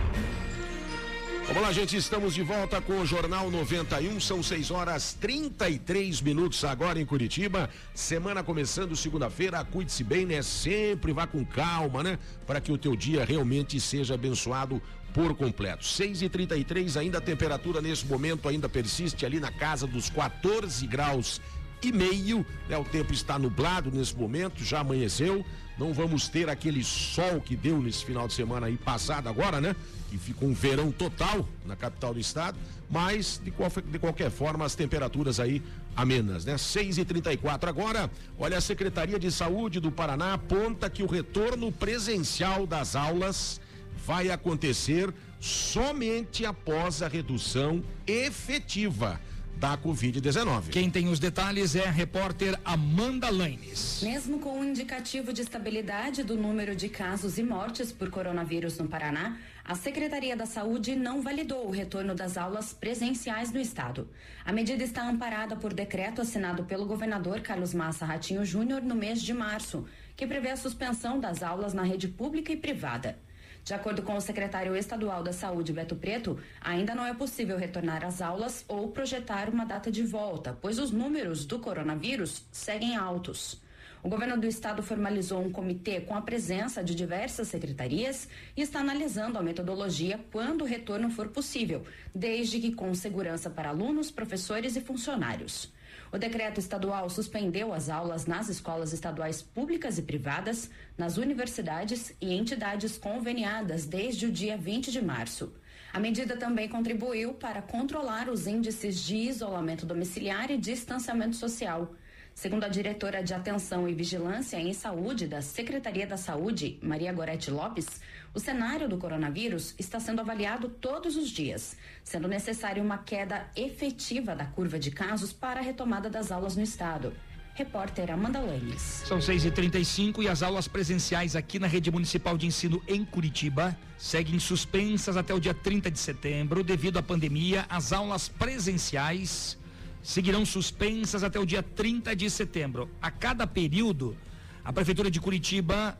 [1.46, 6.64] Vamos lá, gente, estamos de volta com o Jornal 91, são 6 horas 33 minutos
[6.64, 7.68] agora em Curitiba.
[7.92, 10.40] Semana começando segunda-feira, cuide-se bem, né?
[10.40, 12.18] Sempre vá com calma, né?
[12.46, 14.80] Para que o teu dia realmente seja abençoado
[15.12, 15.84] por completo.
[15.84, 20.86] 6 e 33 ainda a temperatura nesse momento ainda persiste ali na casa dos 14
[20.86, 21.40] graus
[21.88, 22.76] e meio, né?
[22.78, 25.44] O tempo está nublado nesse momento, já amanheceu.
[25.78, 29.74] Não vamos ter aquele sol que deu nesse final de semana aí passado agora, né?
[30.10, 32.58] Que ficou um verão total na capital do estado,
[32.90, 35.62] mas de, qual- de qualquer forma as temperaturas aí
[35.96, 36.58] amenas, né?
[36.58, 38.10] 6 e 34 agora.
[38.38, 43.60] Olha, a Secretaria de Saúde do Paraná aponta que o retorno presencial das aulas
[44.06, 49.18] vai acontecer somente após a redução efetiva
[49.62, 50.70] da Covid-19.
[50.70, 54.00] Quem tem os detalhes é a repórter Amanda Lanes.
[54.02, 58.88] Mesmo com o indicativo de estabilidade do número de casos e mortes por coronavírus no
[58.88, 64.08] Paraná, a Secretaria da Saúde não validou o retorno das aulas presenciais no estado.
[64.44, 69.22] A medida está amparada por decreto assinado pelo governador Carlos Massa Ratinho Júnior no mês
[69.22, 69.86] de março,
[70.16, 73.16] que prevê a suspensão das aulas na rede pública e privada.
[73.64, 78.04] De acordo com o secretário estadual da Saúde, Beto Preto, ainda não é possível retornar
[78.04, 83.60] às aulas ou projetar uma data de volta, pois os números do coronavírus seguem altos.
[84.02, 88.80] O governo do estado formalizou um comitê com a presença de diversas secretarias e está
[88.80, 94.74] analisando a metodologia quando o retorno for possível, desde que com segurança para alunos, professores
[94.74, 95.72] e funcionários.
[96.12, 102.34] O decreto estadual suspendeu as aulas nas escolas estaduais públicas e privadas, nas universidades e
[102.34, 105.54] entidades conveniadas desde o dia 20 de março.
[105.90, 111.94] A medida também contribuiu para controlar os índices de isolamento domiciliar e distanciamento social.
[112.34, 117.50] Segundo a diretora de Atenção e Vigilância em Saúde da Secretaria da Saúde, Maria Gorete
[117.50, 118.00] Lopes,
[118.34, 124.34] o cenário do coronavírus está sendo avaliado todos os dias, sendo necessária uma queda efetiva
[124.34, 127.12] da curva de casos para a retomada das aulas no estado.
[127.54, 129.02] Repórter Amanda Lanes.
[129.06, 134.38] São 6h35 e as aulas presenciais aqui na Rede Municipal de Ensino em Curitiba seguem
[134.38, 136.64] suspensas até o dia 30 de setembro.
[136.64, 139.58] Devido à pandemia, as aulas presenciais
[140.02, 142.90] seguirão suspensas até o dia 30 de setembro.
[143.00, 144.16] A cada período,
[144.64, 145.98] a Prefeitura de Curitiba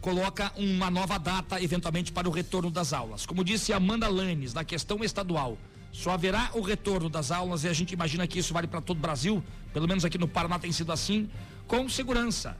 [0.00, 3.24] coloca uma nova data, eventualmente, para o retorno das aulas.
[3.24, 5.56] Como disse Amanda Lanes, na questão estadual,
[5.92, 8.98] só haverá o retorno das aulas e a gente imagina que isso vale para todo
[8.98, 11.30] o Brasil, pelo menos aqui no Paraná tem sido assim,
[11.66, 12.58] com segurança.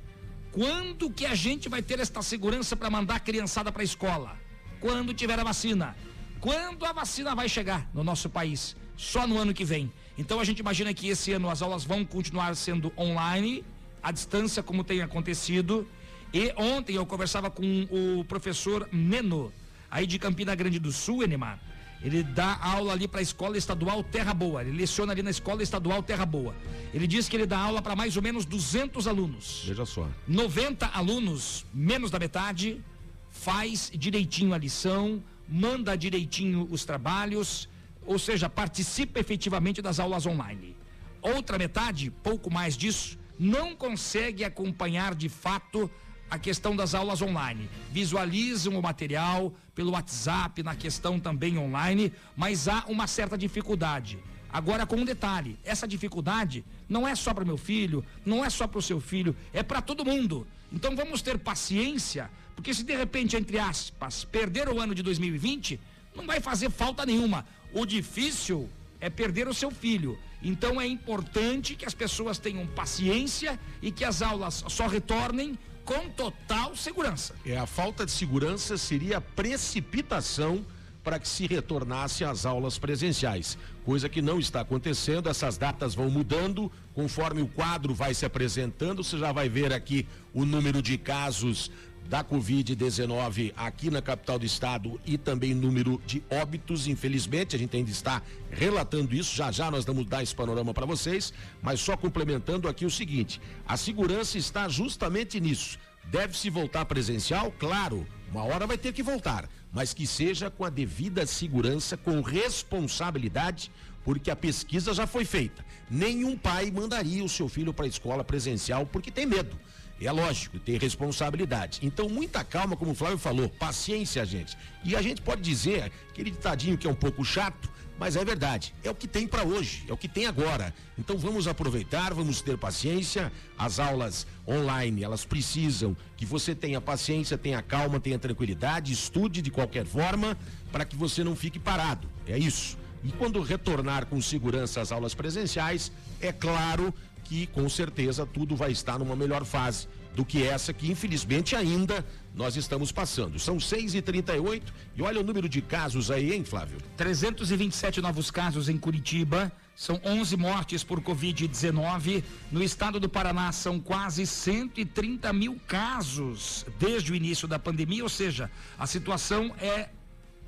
[0.52, 4.36] Quando que a gente vai ter esta segurança para mandar a criançada para a escola?
[4.80, 5.96] Quando tiver a vacina.
[6.40, 8.76] Quando a vacina vai chegar no nosso país?
[8.96, 9.90] Só no ano que vem.
[10.16, 13.64] Então a gente imagina que esse ano as aulas vão continuar sendo online,
[14.02, 15.86] à distância, como tem acontecido.
[16.32, 19.52] E ontem eu conversava com o professor Meno,
[19.90, 21.58] aí de Campina Grande do Sul, Enemar.
[22.02, 24.62] Ele dá aula ali para a escola estadual Terra Boa.
[24.62, 26.54] Ele leciona ali na escola estadual Terra Boa.
[26.92, 29.62] Ele diz que ele dá aula para mais ou menos 200 alunos.
[29.66, 30.08] Veja só.
[30.26, 32.82] 90 alunos, menos da metade,
[33.30, 37.68] faz direitinho a lição, manda direitinho os trabalhos,
[38.06, 40.76] ou seja, participa efetivamente das aulas online.
[41.20, 45.90] Outra metade, pouco mais disso, não consegue acompanhar de fato
[46.30, 47.68] a questão das aulas online.
[47.90, 54.18] Visualizam o material pelo WhatsApp, na questão também online, mas há uma certa dificuldade.
[54.52, 58.66] Agora, com um detalhe: essa dificuldade não é só para meu filho, não é só
[58.66, 60.46] para o seu filho, é para todo mundo.
[60.72, 65.78] Então vamos ter paciência, porque se de repente, entre aspas, perder o ano de 2020,
[66.14, 67.46] não vai fazer falta nenhuma.
[67.72, 68.68] O difícil
[69.00, 70.18] é perder o seu filho.
[70.42, 76.08] Então é importante que as pessoas tenham paciência e que as aulas só retornem com
[76.10, 77.34] total segurança.
[77.44, 80.64] É a falta de segurança seria precipitação
[81.02, 85.28] para que se retornasse às aulas presenciais, coisa que não está acontecendo.
[85.28, 89.02] Essas datas vão mudando conforme o quadro vai se apresentando.
[89.02, 91.72] Você já vai ver aqui o número de casos
[92.08, 97.76] da Covid-19 aqui na capital do estado e também número de óbitos, infelizmente, a gente
[97.76, 101.32] ainda está relatando isso, já já nós vamos dar esse panorama para vocês,
[101.62, 105.78] mas só complementando aqui o seguinte: a segurança está justamente nisso.
[106.04, 107.52] Deve-se voltar presencial?
[107.58, 112.20] Claro, uma hora vai ter que voltar, mas que seja com a devida segurança, com
[112.20, 113.70] responsabilidade,
[114.04, 115.64] porque a pesquisa já foi feita.
[115.90, 119.56] Nenhum pai mandaria o seu filho para a escola presencial porque tem medo.
[120.00, 121.78] É lógico, tem responsabilidade.
[121.82, 124.56] Então, muita calma, como o Flávio falou, paciência, gente.
[124.84, 127.70] E a gente pode dizer, aquele ditadinho que é um pouco chato,
[128.02, 128.74] mas é verdade.
[128.82, 130.74] É o que tem para hoje, é o que tem agora.
[130.98, 133.30] Então vamos aproveitar, vamos ter paciência.
[133.56, 139.52] As aulas online, elas precisam que você tenha paciência, tenha calma, tenha tranquilidade, estude de
[139.52, 140.36] qualquer forma
[140.72, 142.08] para que você não fique parado.
[142.26, 142.76] É isso.
[143.04, 146.92] E quando retornar com segurança às aulas presenciais, é claro
[147.24, 152.04] que com certeza tudo vai estar numa melhor fase do que essa que infelizmente ainda
[152.34, 153.38] nós estamos passando.
[153.38, 156.78] São 6 e 38 e olha o número de casos aí, hein, Flávio?
[156.96, 159.52] 327 novos casos em Curitiba.
[159.74, 162.22] São 11 mortes por Covid-19.
[162.50, 168.02] No estado do Paraná, são quase 130 mil casos desde o início da pandemia.
[168.02, 169.88] Ou seja, a situação é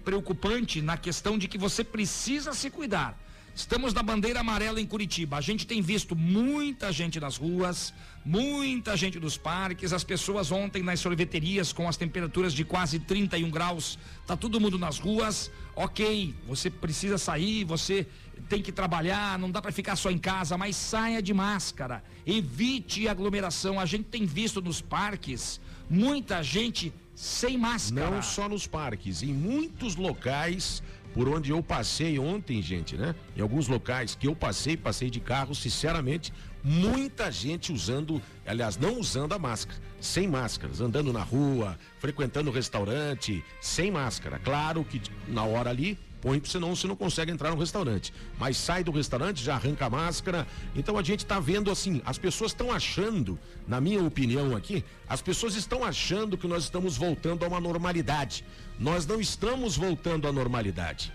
[0.05, 3.19] preocupante na questão de que você precisa se cuidar.
[3.55, 5.37] Estamos na bandeira amarela em Curitiba.
[5.37, 7.95] A gente tem visto muita gente nas ruas,
[8.25, 13.49] muita gente nos parques, as pessoas ontem nas sorveterias com as temperaturas de quase 31
[13.49, 13.97] graus.
[14.27, 15.53] Tá todo mundo nas ruas.
[15.77, 18.09] OK, você precisa sair, você
[18.49, 22.03] tem que trabalhar, não dá para ficar só em casa, mas saia de máscara.
[22.27, 23.79] Evite aglomeração.
[23.79, 28.11] A gente tem visto nos parques muita gente sem máscara.
[28.11, 30.83] Não só nos parques, em muitos locais
[31.15, 33.15] por onde eu passei ontem, gente, né?
[33.37, 38.99] Em alguns locais que eu passei, passei de carro, sinceramente, muita gente usando, aliás, não
[38.99, 44.41] usando a máscara, sem máscaras, andando na rua, frequentando restaurante, sem máscara.
[44.41, 48.13] Claro que na hora ali põe, senão você não consegue entrar no restaurante.
[48.39, 50.47] Mas sai do restaurante, já arranca a máscara.
[50.75, 53.39] Então a gente está vendo assim, as pessoas estão achando,
[53.69, 58.43] na minha opinião aqui, as pessoas estão achando que nós estamos voltando a uma normalidade.
[58.79, 61.13] Nós não estamos voltando à normalidade.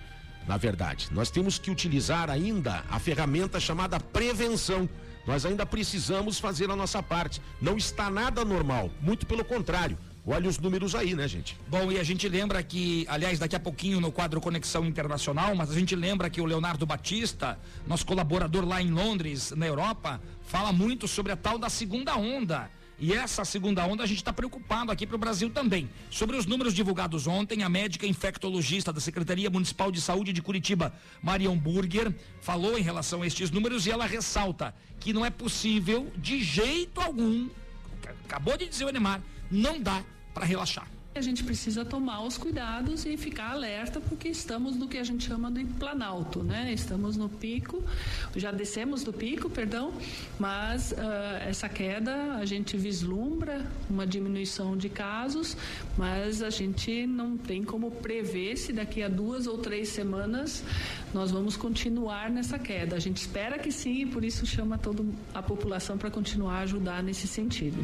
[0.47, 4.89] Na verdade, nós temos que utilizar ainda a ferramenta chamada prevenção.
[5.28, 7.41] Nós ainda precisamos fazer a nossa parte.
[7.62, 9.97] Não está nada normal, muito pelo contrário.
[10.26, 11.57] Olha os números aí, né, gente?
[11.68, 15.72] Bom, e a gente lembra que, aliás, daqui a pouquinho no quadro Conexão Internacional, mas
[15.72, 20.72] a gente lembra que o Leonardo Batista, nosso colaborador lá em Londres, na Europa, fala
[20.72, 22.70] muito sobre a tal da segunda onda.
[23.02, 25.89] E essa segunda onda a gente está preocupado aqui para o Brasil também.
[26.12, 30.93] Sobre os números divulgados ontem, a médica infectologista da Secretaria Municipal de Saúde de Curitiba,
[31.22, 36.12] Marion Burger, falou em relação a estes números e ela ressalta que não é possível,
[36.18, 37.47] de jeito algum,
[38.26, 40.99] acabou de dizer o Enemar, não dá para relaxar.
[41.16, 45.28] A gente precisa tomar os cuidados e ficar alerta porque estamos no que a gente
[45.28, 46.72] chama de planalto, né?
[46.72, 47.84] Estamos no pico,
[48.36, 49.91] já descemos do pico, perdão,
[50.38, 50.95] mas uh,
[51.47, 55.57] essa queda a gente vislumbra uma diminuição de casos,
[55.97, 60.64] mas a gente não tem como prever se daqui a duas ou três semanas
[61.14, 62.95] nós vamos continuar nessa queda.
[62.95, 65.03] A gente espera que sim e por isso chama toda
[65.34, 67.84] a população para continuar a ajudar nesse sentido.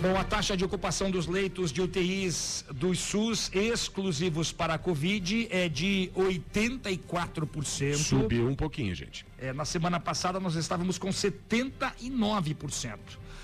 [0.00, 5.48] Bom, a taxa de ocupação dos leitos de UTIs dos SUS exclusivos para a Covid
[5.50, 7.96] é de 84%.
[7.96, 9.26] Subiu um pouquinho, gente.
[9.38, 12.98] É, na semana passada nós estávamos com 79%.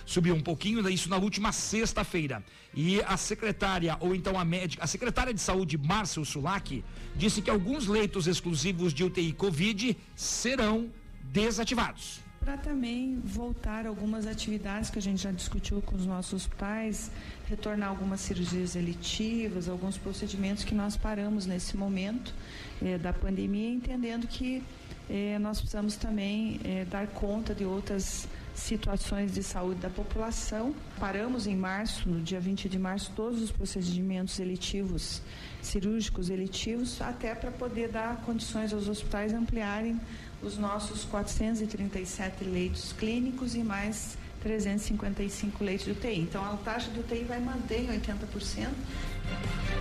[0.06, 2.42] Subiu um pouquinho, isso na última sexta-feira.
[2.72, 6.84] E a secretária, ou então a médica, a secretária de saúde, Márcia Sulac,
[7.16, 10.88] disse que alguns leitos exclusivos de UTI Covid serão
[11.24, 17.10] desativados para também voltar algumas atividades que a gente já discutiu com os nossos hospitais,
[17.48, 22.32] retornar algumas cirurgias eletivas, alguns procedimentos que nós paramos nesse momento
[22.80, 24.62] eh, da pandemia, entendendo que
[25.10, 30.74] eh, nós precisamos também eh, dar conta de outras situações de saúde da população.
[30.98, 35.22] Paramos em março, no dia 20 de março, todos os procedimentos eletivos,
[35.62, 40.00] cirúrgicos eletivos, até para poder dar condições aos hospitais ampliarem
[40.42, 46.20] os nossos 437 leitos clínicos e mais 355 leitos de UTI.
[46.20, 48.68] Então a taxa de UTI vai manter em 80%.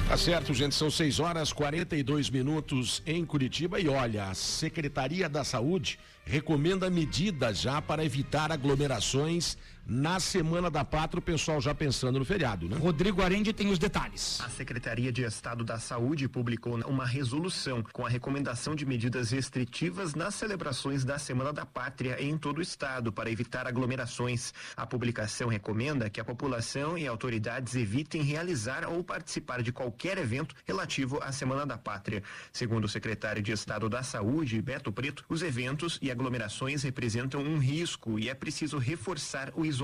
[0.07, 0.75] Tá certo, gente.
[0.75, 3.79] São 6 horas 42 minutos em Curitiba.
[3.79, 9.57] E olha, a Secretaria da Saúde recomenda medidas já para evitar aglomerações
[9.87, 12.75] na Semana da Pátria, o pessoal já pensando no feriado, né?
[12.75, 14.41] Rodrigo Arende tem os detalhes.
[14.41, 20.15] A Secretaria de Estado da Saúde publicou uma resolução com a recomendação de medidas restritivas
[20.15, 24.53] nas celebrações da Semana da Pátria em todo o estado para evitar aglomerações.
[24.75, 30.55] A publicação recomenda que a população e autoridades evitem realizar ou participar de qualquer evento
[30.65, 32.23] relativo à Semana da Pátria.
[32.51, 37.59] Segundo o secretário de Estado da Saúde, Beto Preto, os eventos e aglomerações representam um
[37.59, 39.74] risco e é preciso reforçar o isolamento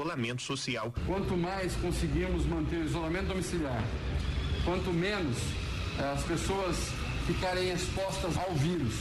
[0.43, 0.93] social.
[1.05, 3.83] Quanto mais conseguimos manter o isolamento domiciliar,
[4.63, 5.37] quanto menos
[5.99, 6.91] eh, as pessoas
[7.27, 8.93] ficarem expostas ao vírus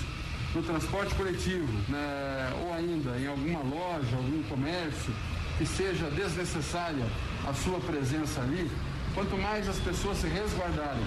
[0.54, 5.14] no transporte coletivo, né, ou ainda em alguma loja, algum comércio,
[5.58, 7.06] que seja desnecessária
[7.46, 8.70] a sua presença ali,
[9.14, 11.04] quanto mais as pessoas se resguardarem,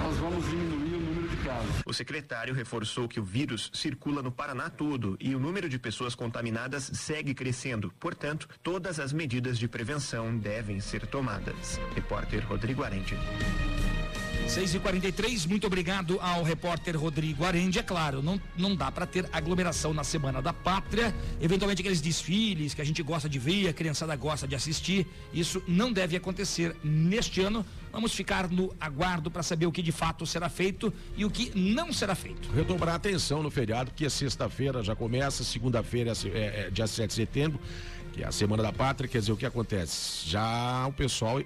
[0.00, 0.87] nós vamos diminuir
[1.48, 1.82] casos.
[1.86, 6.14] O secretário reforçou que o vírus circula no Paraná todo e o número de pessoas
[6.14, 7.92] contaminadas segue crescendo.
[7.98, 11.80] Portanto, todas as medidas de prevenção devem ser tomadas.
[11.94, 13.16] Repórter Rodrigo Arente.
[14.46, 17.78] 6 e 43 muito obrigado ao repórter Rodrigo Arende.
[17.78, 21.14] É claro, não, não dá para ter aglomeração na Semana da Pátria.
[21.38, 25.06] Eventualmente, aqueles desfiles que a gente gosta de ver, a criançada gosta de assistir.
[25.34, 27.64] Isso não deve acontecer neste ano.
[27.92, 31.52] Vamos ficar no aguardo para saber o que de fato será feito e o que
[31.58, 32.50] não será feito.
[32.52, 37.14] Redobrar atenção no feriado, que é sexta-feira, já começa, segunda-feira, é, é, dia 7 de
[37.14, 37.60] setembro,
[38.12, 39.08] que é a Semana da Pátria.
[39.08, 40.28] Quer dizer, o que acontece?
[40.28, 41.40] Já o pessoal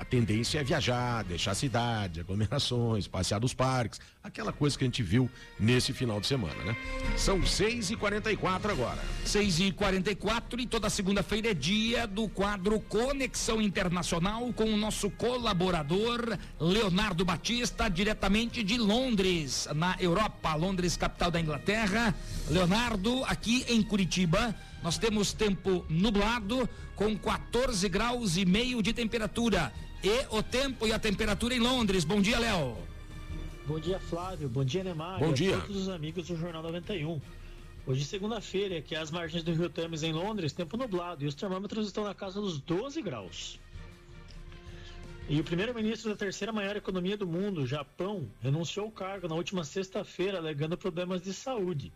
[0.00, 4.86] a tendência é viajar, deixar a cidade, aglomerações, passear nos parques, aquela coisa que a
[4.86, 6.74] gente viu nesse final de semana, né?
[7.18, 8.98] São 6 e 44 agora.
[9.26, 15.10] 6 e 44 e toda segunda-feira é dia do quadro Conexão Internacional com o nosso
[15.10, 22.14] colaborador Leonardo Batista, diretamente de Londres, na Europa, Londres, capital da Inglaterra.
[22.48, 29.70] Leonardo, aqui em Curitiba, nós temos tempo nublado com 14 graus e meio de temperatura.
[30.02, 32.04] E o tempo e a temperatura em Londres.
[32.04, 32.76] Bom dia, Léo.
[33.66, 34.48] Bom dia, Flávio.
[34.48, 35.18] Bom dia, Neymar.
[35.18, 35.58] Bom dia.
[35.58, 37.20] a todos os amigos do Jornal 91.
[37.86, 41.86] Hoje, segunda-feira, aqui às margens do Rio Thames, em Londres, tempo nublado e os termômetros
[41.86, 43.60] estão na casa dos 12 graus.
[45.28, 49.64] E o primeiro-ministro da terceira maior economia do mundo, Japão, renunciou ao cargo na última
[49.64, 51.92] sexta-feira, alegando problemas de saúde.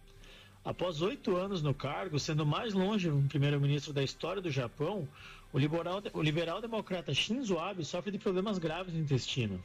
[0.64, 5.08] Após oito anos no cargo, sendo mais longe um primeiro-ministro da história do Japão,
[5.54, 9.62] o liberal, o liberal democrata Shinzo Abe sofre de problemas graves no intestino.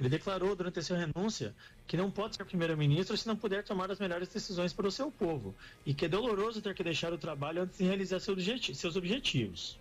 [0.00, 1.54] Ele declarou durante a sua renúncia
[1.86, 5.10] que não pode ser primeiro-ministro se não puder tomar as melhores decisões para o seu
[5.10, 5.54] povo
[5.84, 9.78] e que é doloroso ter que deixar o trabalho antes de realizar seus objetivos.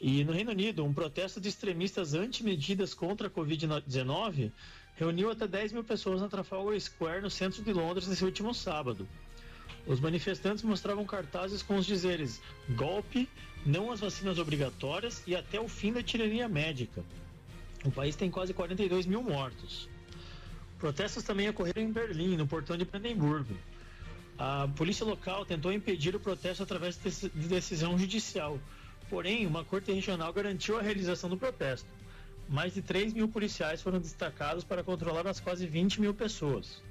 [0.00, 4.52] E no Reino Unido, um protesto de extremistas anti-medidas contra a Covid-19
[4.94, 9.08] reuniu até 10 mil pessoas na Trafalgar Square, no centro de Londres, nesse último sábado.
[9.88, 12.40] Os manifestantes mostravam cartazes com os dizeres
[12.76, 13.28] golpe,
[13.64, 17.02] não às vacinas obrigatórias e até o fim da tirania médica.
[17.84, 19.88] O país tem quase 42 mil mortos.
[20.78, 23.56] Protestos também ocorreram em Berlim, no portão de Brandemburgo.
[24.38, 28.58] A polícia local tentou impedir o protesto através de decisão judicial,
[29.08, 31.88] porém, uma corte regional garantiu a realização do protesto
[32.48, 36.82] mais de 3 mil policiais foram destacados para controlar as quase 20 mil pessoas.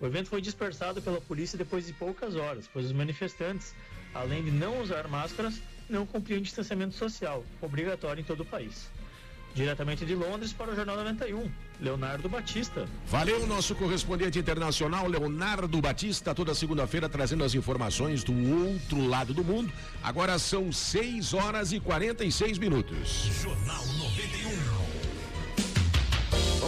[0.00, 3.74] O evento foi dispersado pela polícia depois de poucas horas, pois os manifestantes,
[4.14, 8.90] além de não usar máscaras, não cumpriam distanciamento social, obrigatório em todo o país.
[9.54, 12.86] Diretamente de Londres para o Jornal 91, Leonardo Batista.
[13.06, 18.32] Valeu, nosso correspondente internacional, Leonardo Batista, toda segunda-feira trazendo as informações do
[18.64, 19.72] outro lado do mundo.
[20.02, 23.30] Agora são 6 horas e 46 minutos.
[23.42, 24.87] Jornal 91.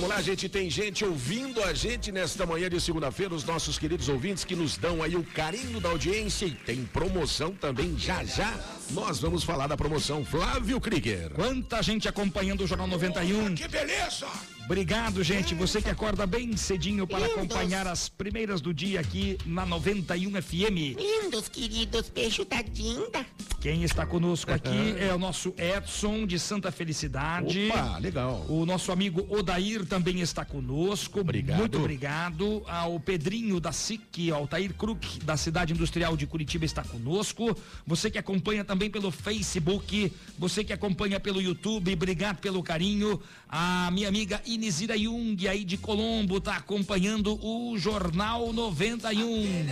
[0.01, 0.49] Vamos lá, gente.
[0.49, 4.79] Tem gente ouvindo a gente nesta manhã de segunda-feira, os nossos queridos ouvintes que nos
[4.79, 8.59] dão aí o carinho da audiência e tem promoção também já já.
[8.93, 11.31] Nós vamos falar da promoção Flávio Krieger.
[11.35, 13.55] Quanta gente acompanhando o Jornal 91.
[13.55, 14.27] Que beleza!
[14.65, 15.55] Obrigado, gente.
[15.55, 17.35] Você que acorda bem cedinho para Lindos.
[17.35, 20.97] acompanhar as primeiras do dia aqui na 91 FM.
[20.97, 23.27] Lindos, queridos, beijo da Dinda.
[23.61, 27.69] Quem está conosco aqui é o nosso Edson de Santa Felicidade.
[27.69, 28.47] Opa, legal.
[28.49, 31.21] O nosso amigo Odair também está conosco.
[31.21, 31.59] Obrigado.
[31.59, 32.63] Muito obrigado.
[32.67, 37.55] Ao Pedrinho da SIC, Altair Kruk, da Cidade Industrial de Curitiba, está conosco.
[37.87, 43.21] Você que acompanha também pelo Facebook, você que acompanha pelo YouTube, obrigado pelo carinho.
[43.47, 49.67] A minha amiga Inesira Jung, aí de Colombo, está acompanhando o Jornal 91.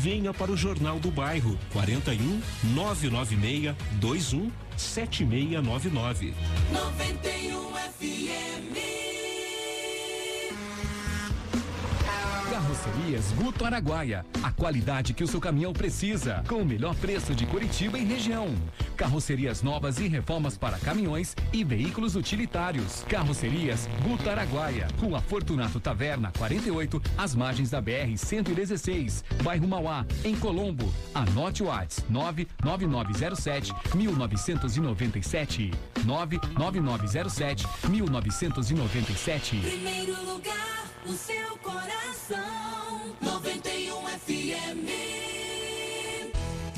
[0.00, 2.40] Venha para o Jornal do Bairro 41
[2.74, 6.34] 996 21 7699.
[6.72, 8.74] 91 FM.
[12.50, 14.26] Carrocerias Guto Araguaia.
[14.42, 16.42] A qualidade que o seu caminhão precisa.
[16.48, 18.48] Com o melhor preço de Curitiba e região.
[18.96, 23.04] Carrocerias novas e reformas para caminhões e veículos utilitários.
[23.08, 23.88] Carrocerias
[24.30, 24.88] Araguaia.
[25.00, 30.92] Rua Fortunato Taverna, 48, às margens da BR 116, bairro Mauá, em Colombo.
[31.14, 35.70] Anote o WhatsApp 99907 1997.
[36.04, 39.56] 99907 1997.
[39.60, 42.93] Primeiro lugar, o seu coração.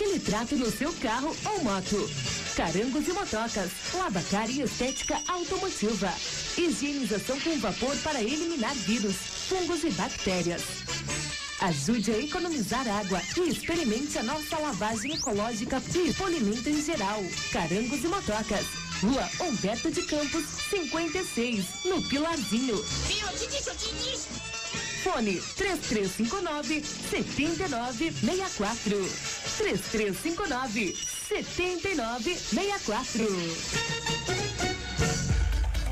[0.00, 2.10] aquele trato no seu carro ou moto?
[2.56, 6.10] Carangos e motocas, lavacar e estética automotiva.
[6.56, 9.14] Higienização com vapor para eliminar vírus,
[9.50, 10.62] fungos e bactérias.
[11.60, 17.22] Ajude a economizar água e experimente a nossa lavagem ecológica e polimento em geral.
[17.52, 18.66] Carangos e motocas.
[19.02, 22.82] Rua Humberto de Campos, 56, no Pilarzinho.
[23.06, 23.26] Viu?
[23.26, 24.89] Eu te disse, eu te disse.
[25.02, 29.08] Fone 3359 7964.
[29.56, 33.26] 3359 7964.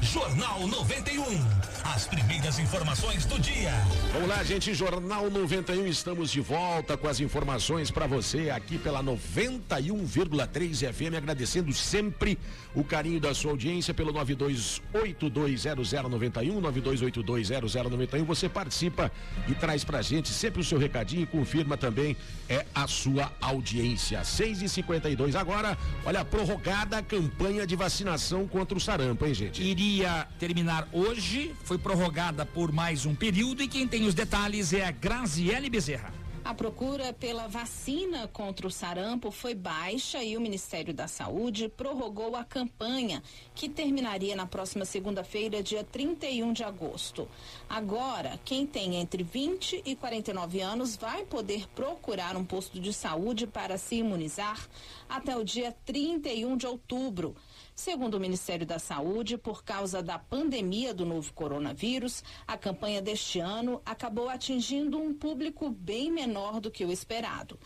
[0.00, 1.67] Jornal 91.
[1.94, 3.72] As primeiras informações do dia.
[4.12, 4.74] Vamos lá, gente.
[4.74, 5.86] Jornal 91.
[5.86, 11.14] Estamos de volta com as informações para você aqui pela 91,3 FM.
[11.16, 12.38] Agradecendo sempre
[12.74, 18.22] o carinho da sua audiência pelo 92820091, 92820091.
[18.24, 19.10] Você participa
[19.48, 22.14] e traz pra gente sempre o seu recadinho e confirma também
[22.48, 24.22] é a sua audiência.
[24.24, 25.78] 6 e 52 agora.
[26.04, 29.62] Olha, prorrogada a campanha de vacinação contra o sarampo, hein, gente?
[29.62, 34.84] Iria terminar hoje, foi prorrogada por mais um período e quem tem os detalhes é
[34.84, 36.12] a Graziele Bezerra.
[36.48, 42.34] A procura pela vacina contra o sarampo foi baixa e o Ministério da Saúde prorrogou
[42.34, 43.22] a campanha,
[43.58, 47.28] que terminaria na próxima segunda-feira, dia 31 de agosto.
[47.68, 53.48] Agora, quem tem entre 20 e 49 anos vai poder procurar um posto de saúde
[53.48, 54.64] para se imunizar
[55.08, 57.34] até o dia 31 de outubro.
[57.74, 63.40] Segundo o Ministério da Saúde, por causa da pandemia do novo coronavírus, a campanha deste
[63.40, 67.58] ano acabou atingindo um público bem menor do que o esperado.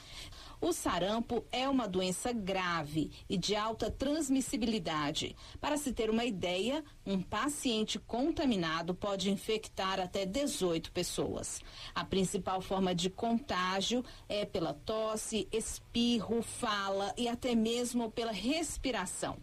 [0.62, 5.34] O sarampo é uma doença grave e de alta transmissibilidade.
[5.60, 11.60] Para se ter uma ideia, um paciente contaminado pode infectar até 18 pessoas.
[11.92, 19.38] A principal forma de contágio é pela tosse, espirro, fala e até mesmo pela respiração.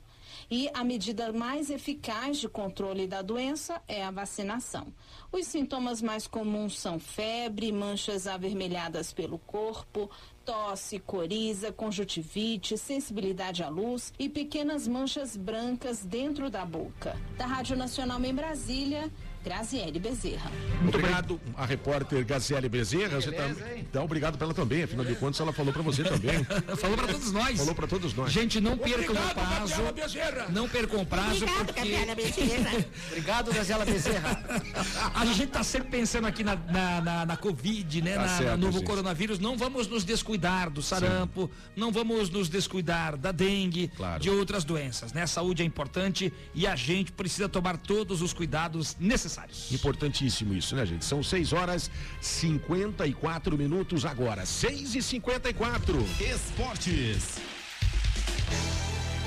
[0.49, 4.93] E a medida mais eficaz de controle da doença é a vacinação.
[5.31, 10.09] Os sintomas mais comuns são febre, manchas avermelhadas pelo corpo,
[10.49, 17.15] tosse, coriza, conjuntivite, sensibilidade à luz e pequenas manchas brancas dentro da boca.
[17.37, 19.11] Da Rádio Nacional em Brasília,
[19.43, 20.51] Graziele Bezerra.
[20.81, 23.21] Muito obrigado, a repórter Gaziele Bezerra.
[23.21, 24.83] Você tá, então, obrigado pra ela também.
[24.83, 26.43] Afinal de contas, ela falou pra você também.
[26.77, 27.57] Falou pra todos nós.
[27.57, 28.31] Falou pra todos nós.
[28.31, 29.73] Gente, não percam o prazo.
[30.51, 31.79] Não percam o prazo, Obrigado, porque.
[31.79, 32.85] Gabriela Bezerra.
[33.09, 34.43] Obrigado, Gazela Bezerra.
[35.15, 38.15] A gente tá sempre pensando aqui na, na, na- na Covid, né?
[38.15, 38.87] Tá na, certo, no novo gente.
[38.87, 39.39] coronavírus.
[39.39, 44.21] Não vamos nos descuidar do sarampo, não vamos nos descuidar da dengue, Claro.
[44.21, 45.23] de outras doenças, né?
[45.23, 49.28] A saúde é importante e a gente precisa tomar todos os cuidados necessários.
[49.71, 51.05] Importantíssimo isso, né, gente?
[51.05, 51.89] São 6 horas
[52.21, 54.45] 54 minutos agora.
[54.45, 57.37] 6 e 54 Esportes.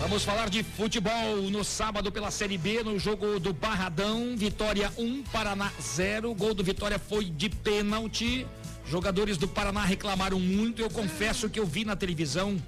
[0.01, 4.35] Vamos falar de futebol no sábado pela Série B, no jogo do Barradão.
[4.37, 6.35] Vitória 1, Paraná 0.
[6.35, 8.45] Gol do Vitória foi de pênalti.
[8.85, 10.83] Jogadores do Paraná reclamaram muito.
[10.83, 12.61] Eu confesso que eu vi na televisão,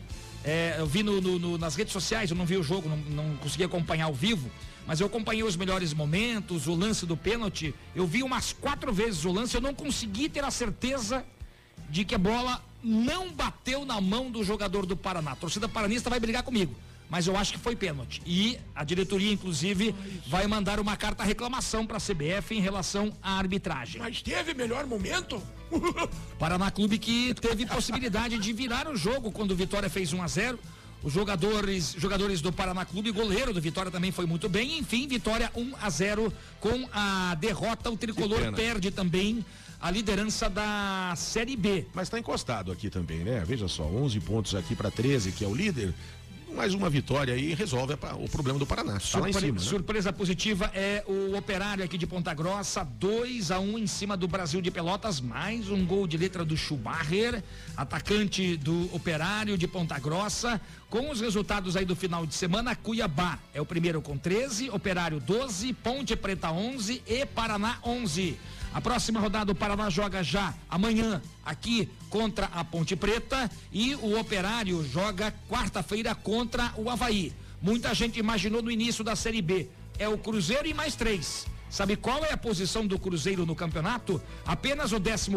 [0.44, 2.96] é, eu vi no- no- no- nas redes sociais, eu não vi o jogo, não,
[2.96, 4.48] não consegui acompanhar ao vivo.
[4.86, 7.74] Mas eu acompanhei os melhores momentos, o lance do pênalti.
[7.94, 11.24] Eu vi umas quatro vezes o lance, eu não consegui ter a certeza
[11.88, 15.32] de que a bola não bateu na mão do jogador do Paraná.
[15.32, 16.74] A torcida paranista vai brigar comigo,
[17.08, 18.20] mas eu acho que foi pênalti.
[18.26, 19.94] E a diretoria, inclusive,
[20.26, 24.00] vai mandar uma carta reclamação para a CBF em relação à arbitragem.
[24.00, 25.42] Mas teve melhor momento?
[26.38, 30.28] Paraná Clube que teve possibilidade de virar o jogo quando o Vitória fez 1 a
[30.28, 30.58] 0.
[31.04, 34.78] Os jogadores, jogadores do Paraná Clube, goleiro do Vitória também foi muito bem.
[34.78, 37.90] Enfim, Vitória 1 a 0 com a derrota.
[37.90, 39.44] O tricolor perde também
[39.78, 41.84] a liderança da Série B.
[41.92, 43.44] Mas tá encostado aqui também, né?
[43.46, 45.92] Veja só, 11 pontos aqui para 13, que é o líder.
[46.54, 48.98] Mais uma vitória aí resolve a o problema do Paraná.
[49.00, 49.66] Tá lá em Surpre- cima, né?
[49.66, 54.28] Surpresa positiva é o operário aqui de Ponta Grossa, 2 a 1 em cima do
[54.28, 57.42] Brasil de Pelotas, mais um gol de letra do Schumacher,
[57.76, 60.60] atacante do operário de Ponta Grossa.
[60.88, 65.18] Com os resultados aí do final de semana, Cuiabá é o primeiro com 13, Operário
[65.18, 68.38] 12, Ponte Preta 11 e Paraná 11.
[68.74, 74.18] A próxima rodada o Paraná joga já amanhã aqui contra a Ponte Preta e o
[74.18, 77.32] Operário joga quarta-feira contra o Havaí.
[77.62, 79.68] Muita gente imaginou no início da Série B.
[79.96, 81.46] É o Cruzeiro e mais três.
[81.74, 84.22] Sabe qual é a posição do Cruzeiro no campeonato?
[84.46, 85.28] Apenas o 14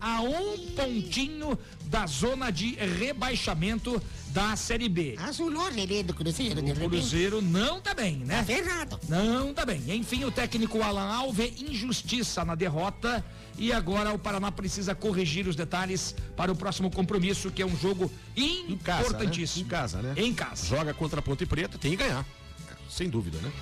[0.00, 5.14] a um pontinho da zona de rebaixamento da Série B.
[5.16, 6.74] Azulou a relé do Cruzeiro, de O.
[6.74, 8.38] Cruzeiro não tá bem, né?
[8.38, 8.98] Tá ferrado.
[9.08, 9.80] Não tá bem.
[9.94, 13.24] Enfim, o técnico Alan Al vê injustiça na derrota
[13.56, 17.76] e agora o Paraná precisa corrigir os detalhes para o próximo compromisso, que é um
[17.76, 18.10] jogo
[18.76, 19.62] casa, importantíssimo.
[19.62, 19.68] né?
[19.68, 20.14] Em casa, né?
[20.16, 20.66] Em casa.
[20.66, 22.26] Joga contra a Ponte Preta, tem que ganhar.
[22.90, 23.52] Sem dúvida, né?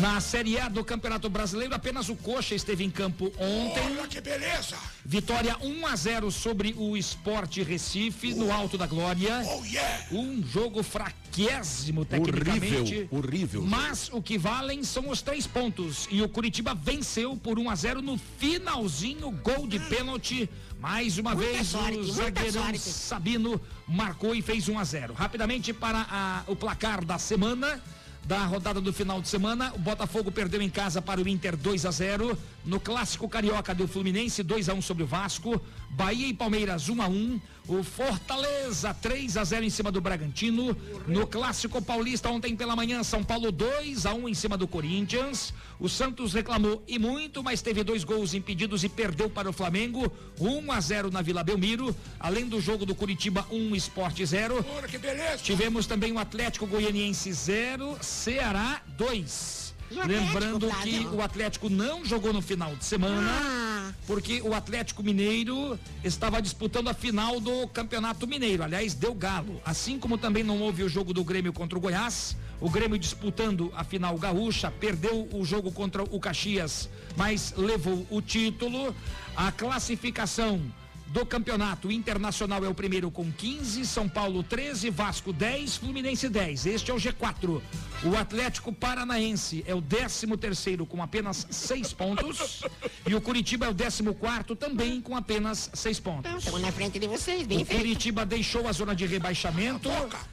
[0.00, 3.82] Na Série A do Campeonato Brasileiro, apenas o Coxa esteve em campo ontem.
[3.98, 4.76] Olha que beleza!
[5.02, 9.42] Vitória 1 a 0 sobre o Esporte Recife, no Alto da Glória.
[9.46, 10.04] Oh, yeah!
[10.12, 12.68] Um jogo fraquésimo, tecnicamente.
[12.70, 13.62] Horrível, horrível.
[13.62, 16.06] Mas o que valem são os três pontos.
[16.10, 20.50] E o Curitiba venceu por 1 a 0 no finalzinho, gol de pênalti.
[20.78, 22.78] Mais uma Muita vez sorte, o zagueirão sorte.
[22.80, 23.58] Sabino
[23.88, 25.14] marcou e fez 1 a 0.
[25.14, 27.82] Rapidamente para a- o placar da semana.
[28.26, 31.86] Da rodada do final de semana, o Botafogo perdeu em casa para o Inter 2
[31.86, 32.36] a 0.
[32.64, 35.60] No clássico carioca do Fluminense 2 a 1 sobre o Vasco.
[35.96, 37.40] Bahia e Palmeiras 1 a 1.
[37.68, 40.76] O Fortaleza 3 a 0 em cima do Bragantino.
[41.06, 45.54] No clássico paulista ontem pela manhã, São Paulo 2 a 1 em cima do Corinthians.
[45.80, 50.12] O Santos reclamou e muito, mas teve dois gols impedidos e perdeu para o Flamengo.
[50.38, 51.96] 1 a 0 na Vila Belmiro.
[52.20, 54.66] Além do jogo do Curitiba 1 Esporte 0.
[54.76, 55.38] Olha que beleza!
[55.38, 59.65] Tivemos também o Atlético Goianiense 0, Ceará 2.
[59.90, 63.92] Atlético, Lembrando que o Atlético não jogou no final de semana, Ah.
[64.06, 68.62] porque o Atlético Mineiro estava disputando a final do Campeonato Mineiro.
[68.62, 69.60] Aliás, deu galo.
[69.64, 73.72] Assim como também não houve o jogo do Grêmio contra o Goiás, o Grêmio disputando
[73.76, 78.94] a final gaúcha, perdeu o jogo contra o Caxias, mas levou o título.
[79.36, 80.60] A classificação
[81.08, 86.66] do campeonato internacional é o primeiro com 15, São Paulo 13, Vasco 10, Fluminense 10.
[86.66, 87.62] Este é o G4.
[88.04, 92.62] O Atlético Paranaense é o 13 terceiro com apenas 6 pontos
[93.06, 96.32] e o Curitiba é o 14 quarto também com apenas 6 pontos.
[96.38, 97.78] Estamos na frente de vocês, bem O feito.
[97.78, 99.88] Curitiba deixou a zona de rebaixamento.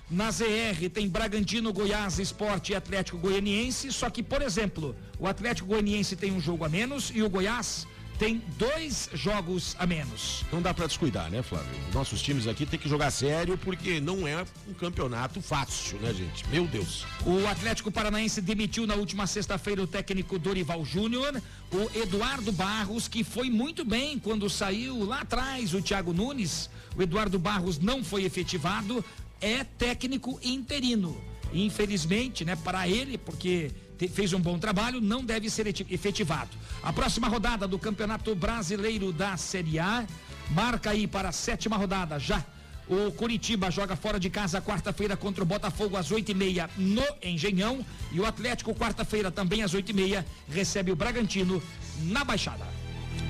[0.09, 3.91] Na ZR tem Bragantino, Goiás, Esporte e Atlético Goianiense.
[3.91, 7.87] Só que, por exemplo, o Atlético Goianiense tem um jogo a menos e o Goiás
[8.23, 10.45] tem dois jogos a menos.
[10.49, 11.67] Não dá pra descuidar, né, Flávio?
[11.93, 16.47] Nossos times aqui tem que jogar sério porque não é um campeonato fácil, né, gente?
[16.47, 17.05] Meu Deus.
[17.25, 21.35] O Atlético Paranaense demitiu na última sexta-feira o técnico Dorival Júnior,
[21.69, 26.69] o Eduardo Barros, que foi muito bem quando saiu lá atrás o Thiago Nunes.
[26.95, 29.03] O Eduardo Barros não foi efetivado,
[29.41, 31.32] é técnico interino.
[31.53, 33.71] Infelizmente, né, para ele, porque
[34.13, 36.49] fez um bom trabalho, não deve ser eti- efetivado.
[36.81, 40.05] A próxima rodada do Campeonato Brasileiro da Série A
[40.49, 42.43] marca aí para a sétima rodada já.
[42.85, 47.05] O Curitiba joga fora de casa quarta-feira contra o Botafogo às oito e meia no
[47.21, 47.85] Engenhão.
[48.11, 51.63] E o Atlético, quarta-feira, também às oito e meia, recebe o Bragantino
[52.01, 52.65] na Baixada.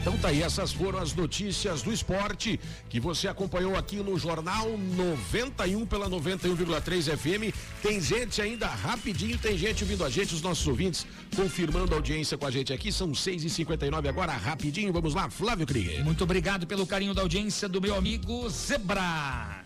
[0.04, 4.78] Então tá aí, essas foram as notícias do esporte que você acompanhou aqui no Jornal
[4.78, 7.56] 91 pela 91,3 FM.
[7.82, 12.38] Tem gente ainda rapidinho, tem gente ouvindo a gente, os nossos ouvintes confirmando a audiência
[12.38, 12.92] com a gente aqui.
[12.92, 14.92] São 6h59 agora, rapidinho.
[14.92, 16.04] Vamos lá, Flávio Krieger.
[16.04, 19.64] Muito obrigado pelo carinho da audiência do meu amigo Zebra.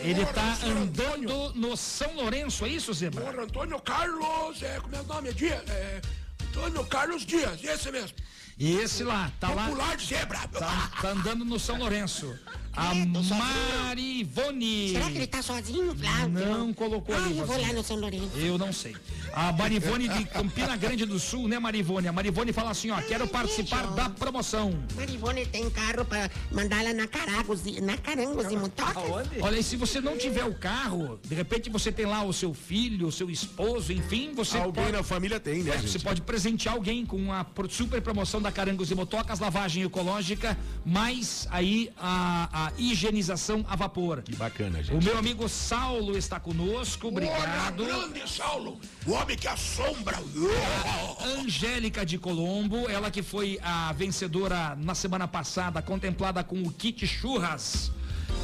[0.00, 3.20] Ele tá andando no São Lourenço, é isso, Zebra?
[3.20, 5.34] Porra, Antônio Carlos, é, como é o nome?
[5.34, 6.00] Dias, é,
[6.48, 8.16] Antônio Carlos Dias, esse mesmo.
[8.58, 9.66] E esse lá, tá lá.
[9.66, 10.38] Popular de zebra.
[10.48, 12.38] Tá, tá andando no São Lourenço.
[12.76, 14.90] A Marivone.
[14.90, 16.28] Será que ele tá sozinho, Flávio?
[16.46, 17.38] Não colocou ah, ali.
[17.38, 17.66] eu vou você.
[17.66, 18.36] lá no São Lourenço.
[18.36, 18.96] Eu não sei.
[19.32, 22.08] A Marivone de Campina Grande do Sul, né, Marivone?
[22.08, 24.72] A Marivone fala assim, ó, quero participar da promoção.
[24.96, 29.02] Marivone tem carro pra mandar lá na Caragos, e- na Carangos e Mutocas.
[29.40, 32.52] Olha, e se você não tiver o carro, de repente você tem lá o seu
[32.54, 35.90] filho, o seu esposo, enfim, você Alguém pode, na família tem, né, É, gente?
[35.90, 40.56] Você pode presentear alguém com a pro- super promoção da Carangos e Motocas, lavagem ecológica,
[40.84, 44.22] mais aí a, a higienização a vapor.
[44.22, 44.96] Que bacana, gente.
[44.96, 47.84] O meu amigo Saulo está conosco, obrigado.
[47.84, 50.18] Porra, grande Saulo, o homem que assombra.
[51.38, 57.06] Angélica de Colombo, ela que foi a vencedora na semana passada, contemplada com o kit
[57.06, 57.90] churras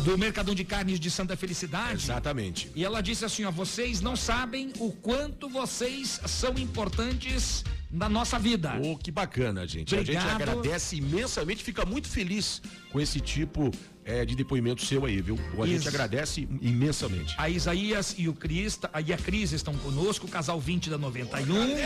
[0.04, 2.04] do Mercadão de Carnes de Santa Felicidade.
[2.04, 2.70] Exatamente.
[2.74, 8.38] E ela disse assim, ó, vocês não sabem o quanto vocês são importantes na nossa
[8.38, 8.80] vida.
[8.82, 9.94] Oh, que bacana, gente.
[9.94, 10.22] A Obrigado.
[10.22, 13.70] gente agradece imensamente, fica muito feliz com esse tipo
[14.10, 15.38] eh, de depoimento seu aí, viu?
[15.60, 15.88] A gente Isso.
[15.88, 17.34] agradece imensamente.
[17.38, 21.76] A Isaías e o Cris, e a Cris estão conosco, casal 20 da 91.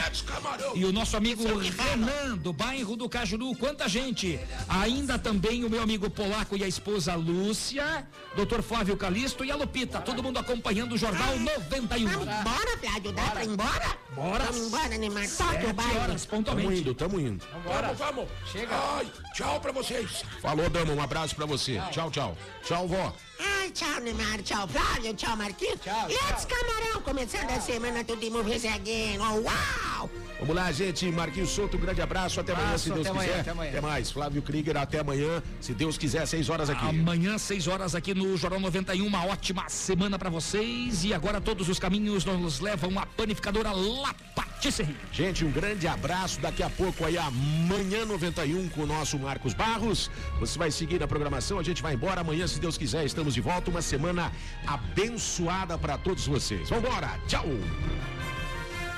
[0.74, 3.54] E o nosso amigo Renan, do bairro do Cajuru.
[3.56, 4.38] Quanta gente!
[4.68, 9.56] Ainda também o meu amigo Polaco e a esposa Lúcia, doutor Flávio Calisto e a
[9.56, 10.00] Lupita.
[10.00, 12.08] Todo mundo acompanhando o Jornal 91.
[12.24, 13.98] Bora, Flávio, dá pra ir embora?
[14.14, 14.44] Bora.
[14.44, 15.28] Vamos embora, Neymar.
[15.36, 15.98] Toque o baile.
[15.98, 16.80] horas, Tamo pontualmente.
[16.80, 17.44] indo, tamo indo.
[17.64, 18.28] Vamos, vamos.
[18.50, 18.74] Chega.
[18.96, 20.22] Ai, tchau pra vocês.
[20.40, 21.80] Falou, Dama, um abraço pra você.
[21.90, 22.13] Tchau, tchau.
[22.14, 23.12] Tchau, vó.
[23.40, 24.40] Ai, tchau, Neymar.
[24.44, 25.14] Tchau, Flávio.
[25.14, 25.80] Tchau, Marquinhos.
[25.80, 27.02] Tchau, Let's camarão.
[27.02, 29.18] Começando a semana, tudo de movies again.
[29.18, 30.08] Oh, uau!
[30.44, 31.10] Vamos lá, gente.
[31.10, 32.38] Marquinhos Souto, um grande abraço.
[32.38, 33.40] Até amanhã, Abraço, se Deus até amanhã, quiser.
[33.40, 33.80] até amanhã.
[33.80, 34.10] mais.
[34.10, 35.42] Flávio Krieger, até amanhã.
[35.58, 36.86] Se Deus quiser, seis horas aqui.
[36.86, 41.02] Amanhã, 6 horas aqui no Jornal 91, uma ótima semana pra vocês.
[41.02, 44.94] E agora todos os caminhos nos levam à panificadora La Patisserie.
[45.10, 46.38] Gente, um grande abraço.
[46.40, 50.10] Daqui a pouco aí, amanhã 91 com o nosso Marcos Barros.
[50.40, 52.20] Você vai seguir na programação, a gente vai embora.
[52.20, 53.70] Amanhã, se Deus quiser, estamos de volta.
[53.70, 54.30] Uma semana
[54.66, 56.68] abençoada para todos vocês.
[56.68, 57.46] Vambora, tchau!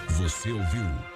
[0.09, 0.85] Você ouviu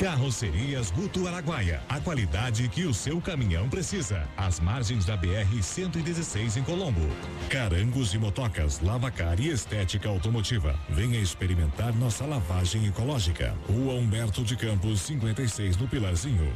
[0.00, 1.82] Carrocerias Guto Araguaia.
[1.86, 4.26] A qualidade que o seu caminhão precisa.
[4.34, 7.06] Às margens da BR-116 em Colombo.
[7.50, 10.74] Carangos e motocas, lavacar e estética automotiva.
[10.88, 13.54] Venha experimentar nossa lavagem ecológica.
[13.68, 16.50] Rua Humberto de Campos, 56 no Pilarzinho.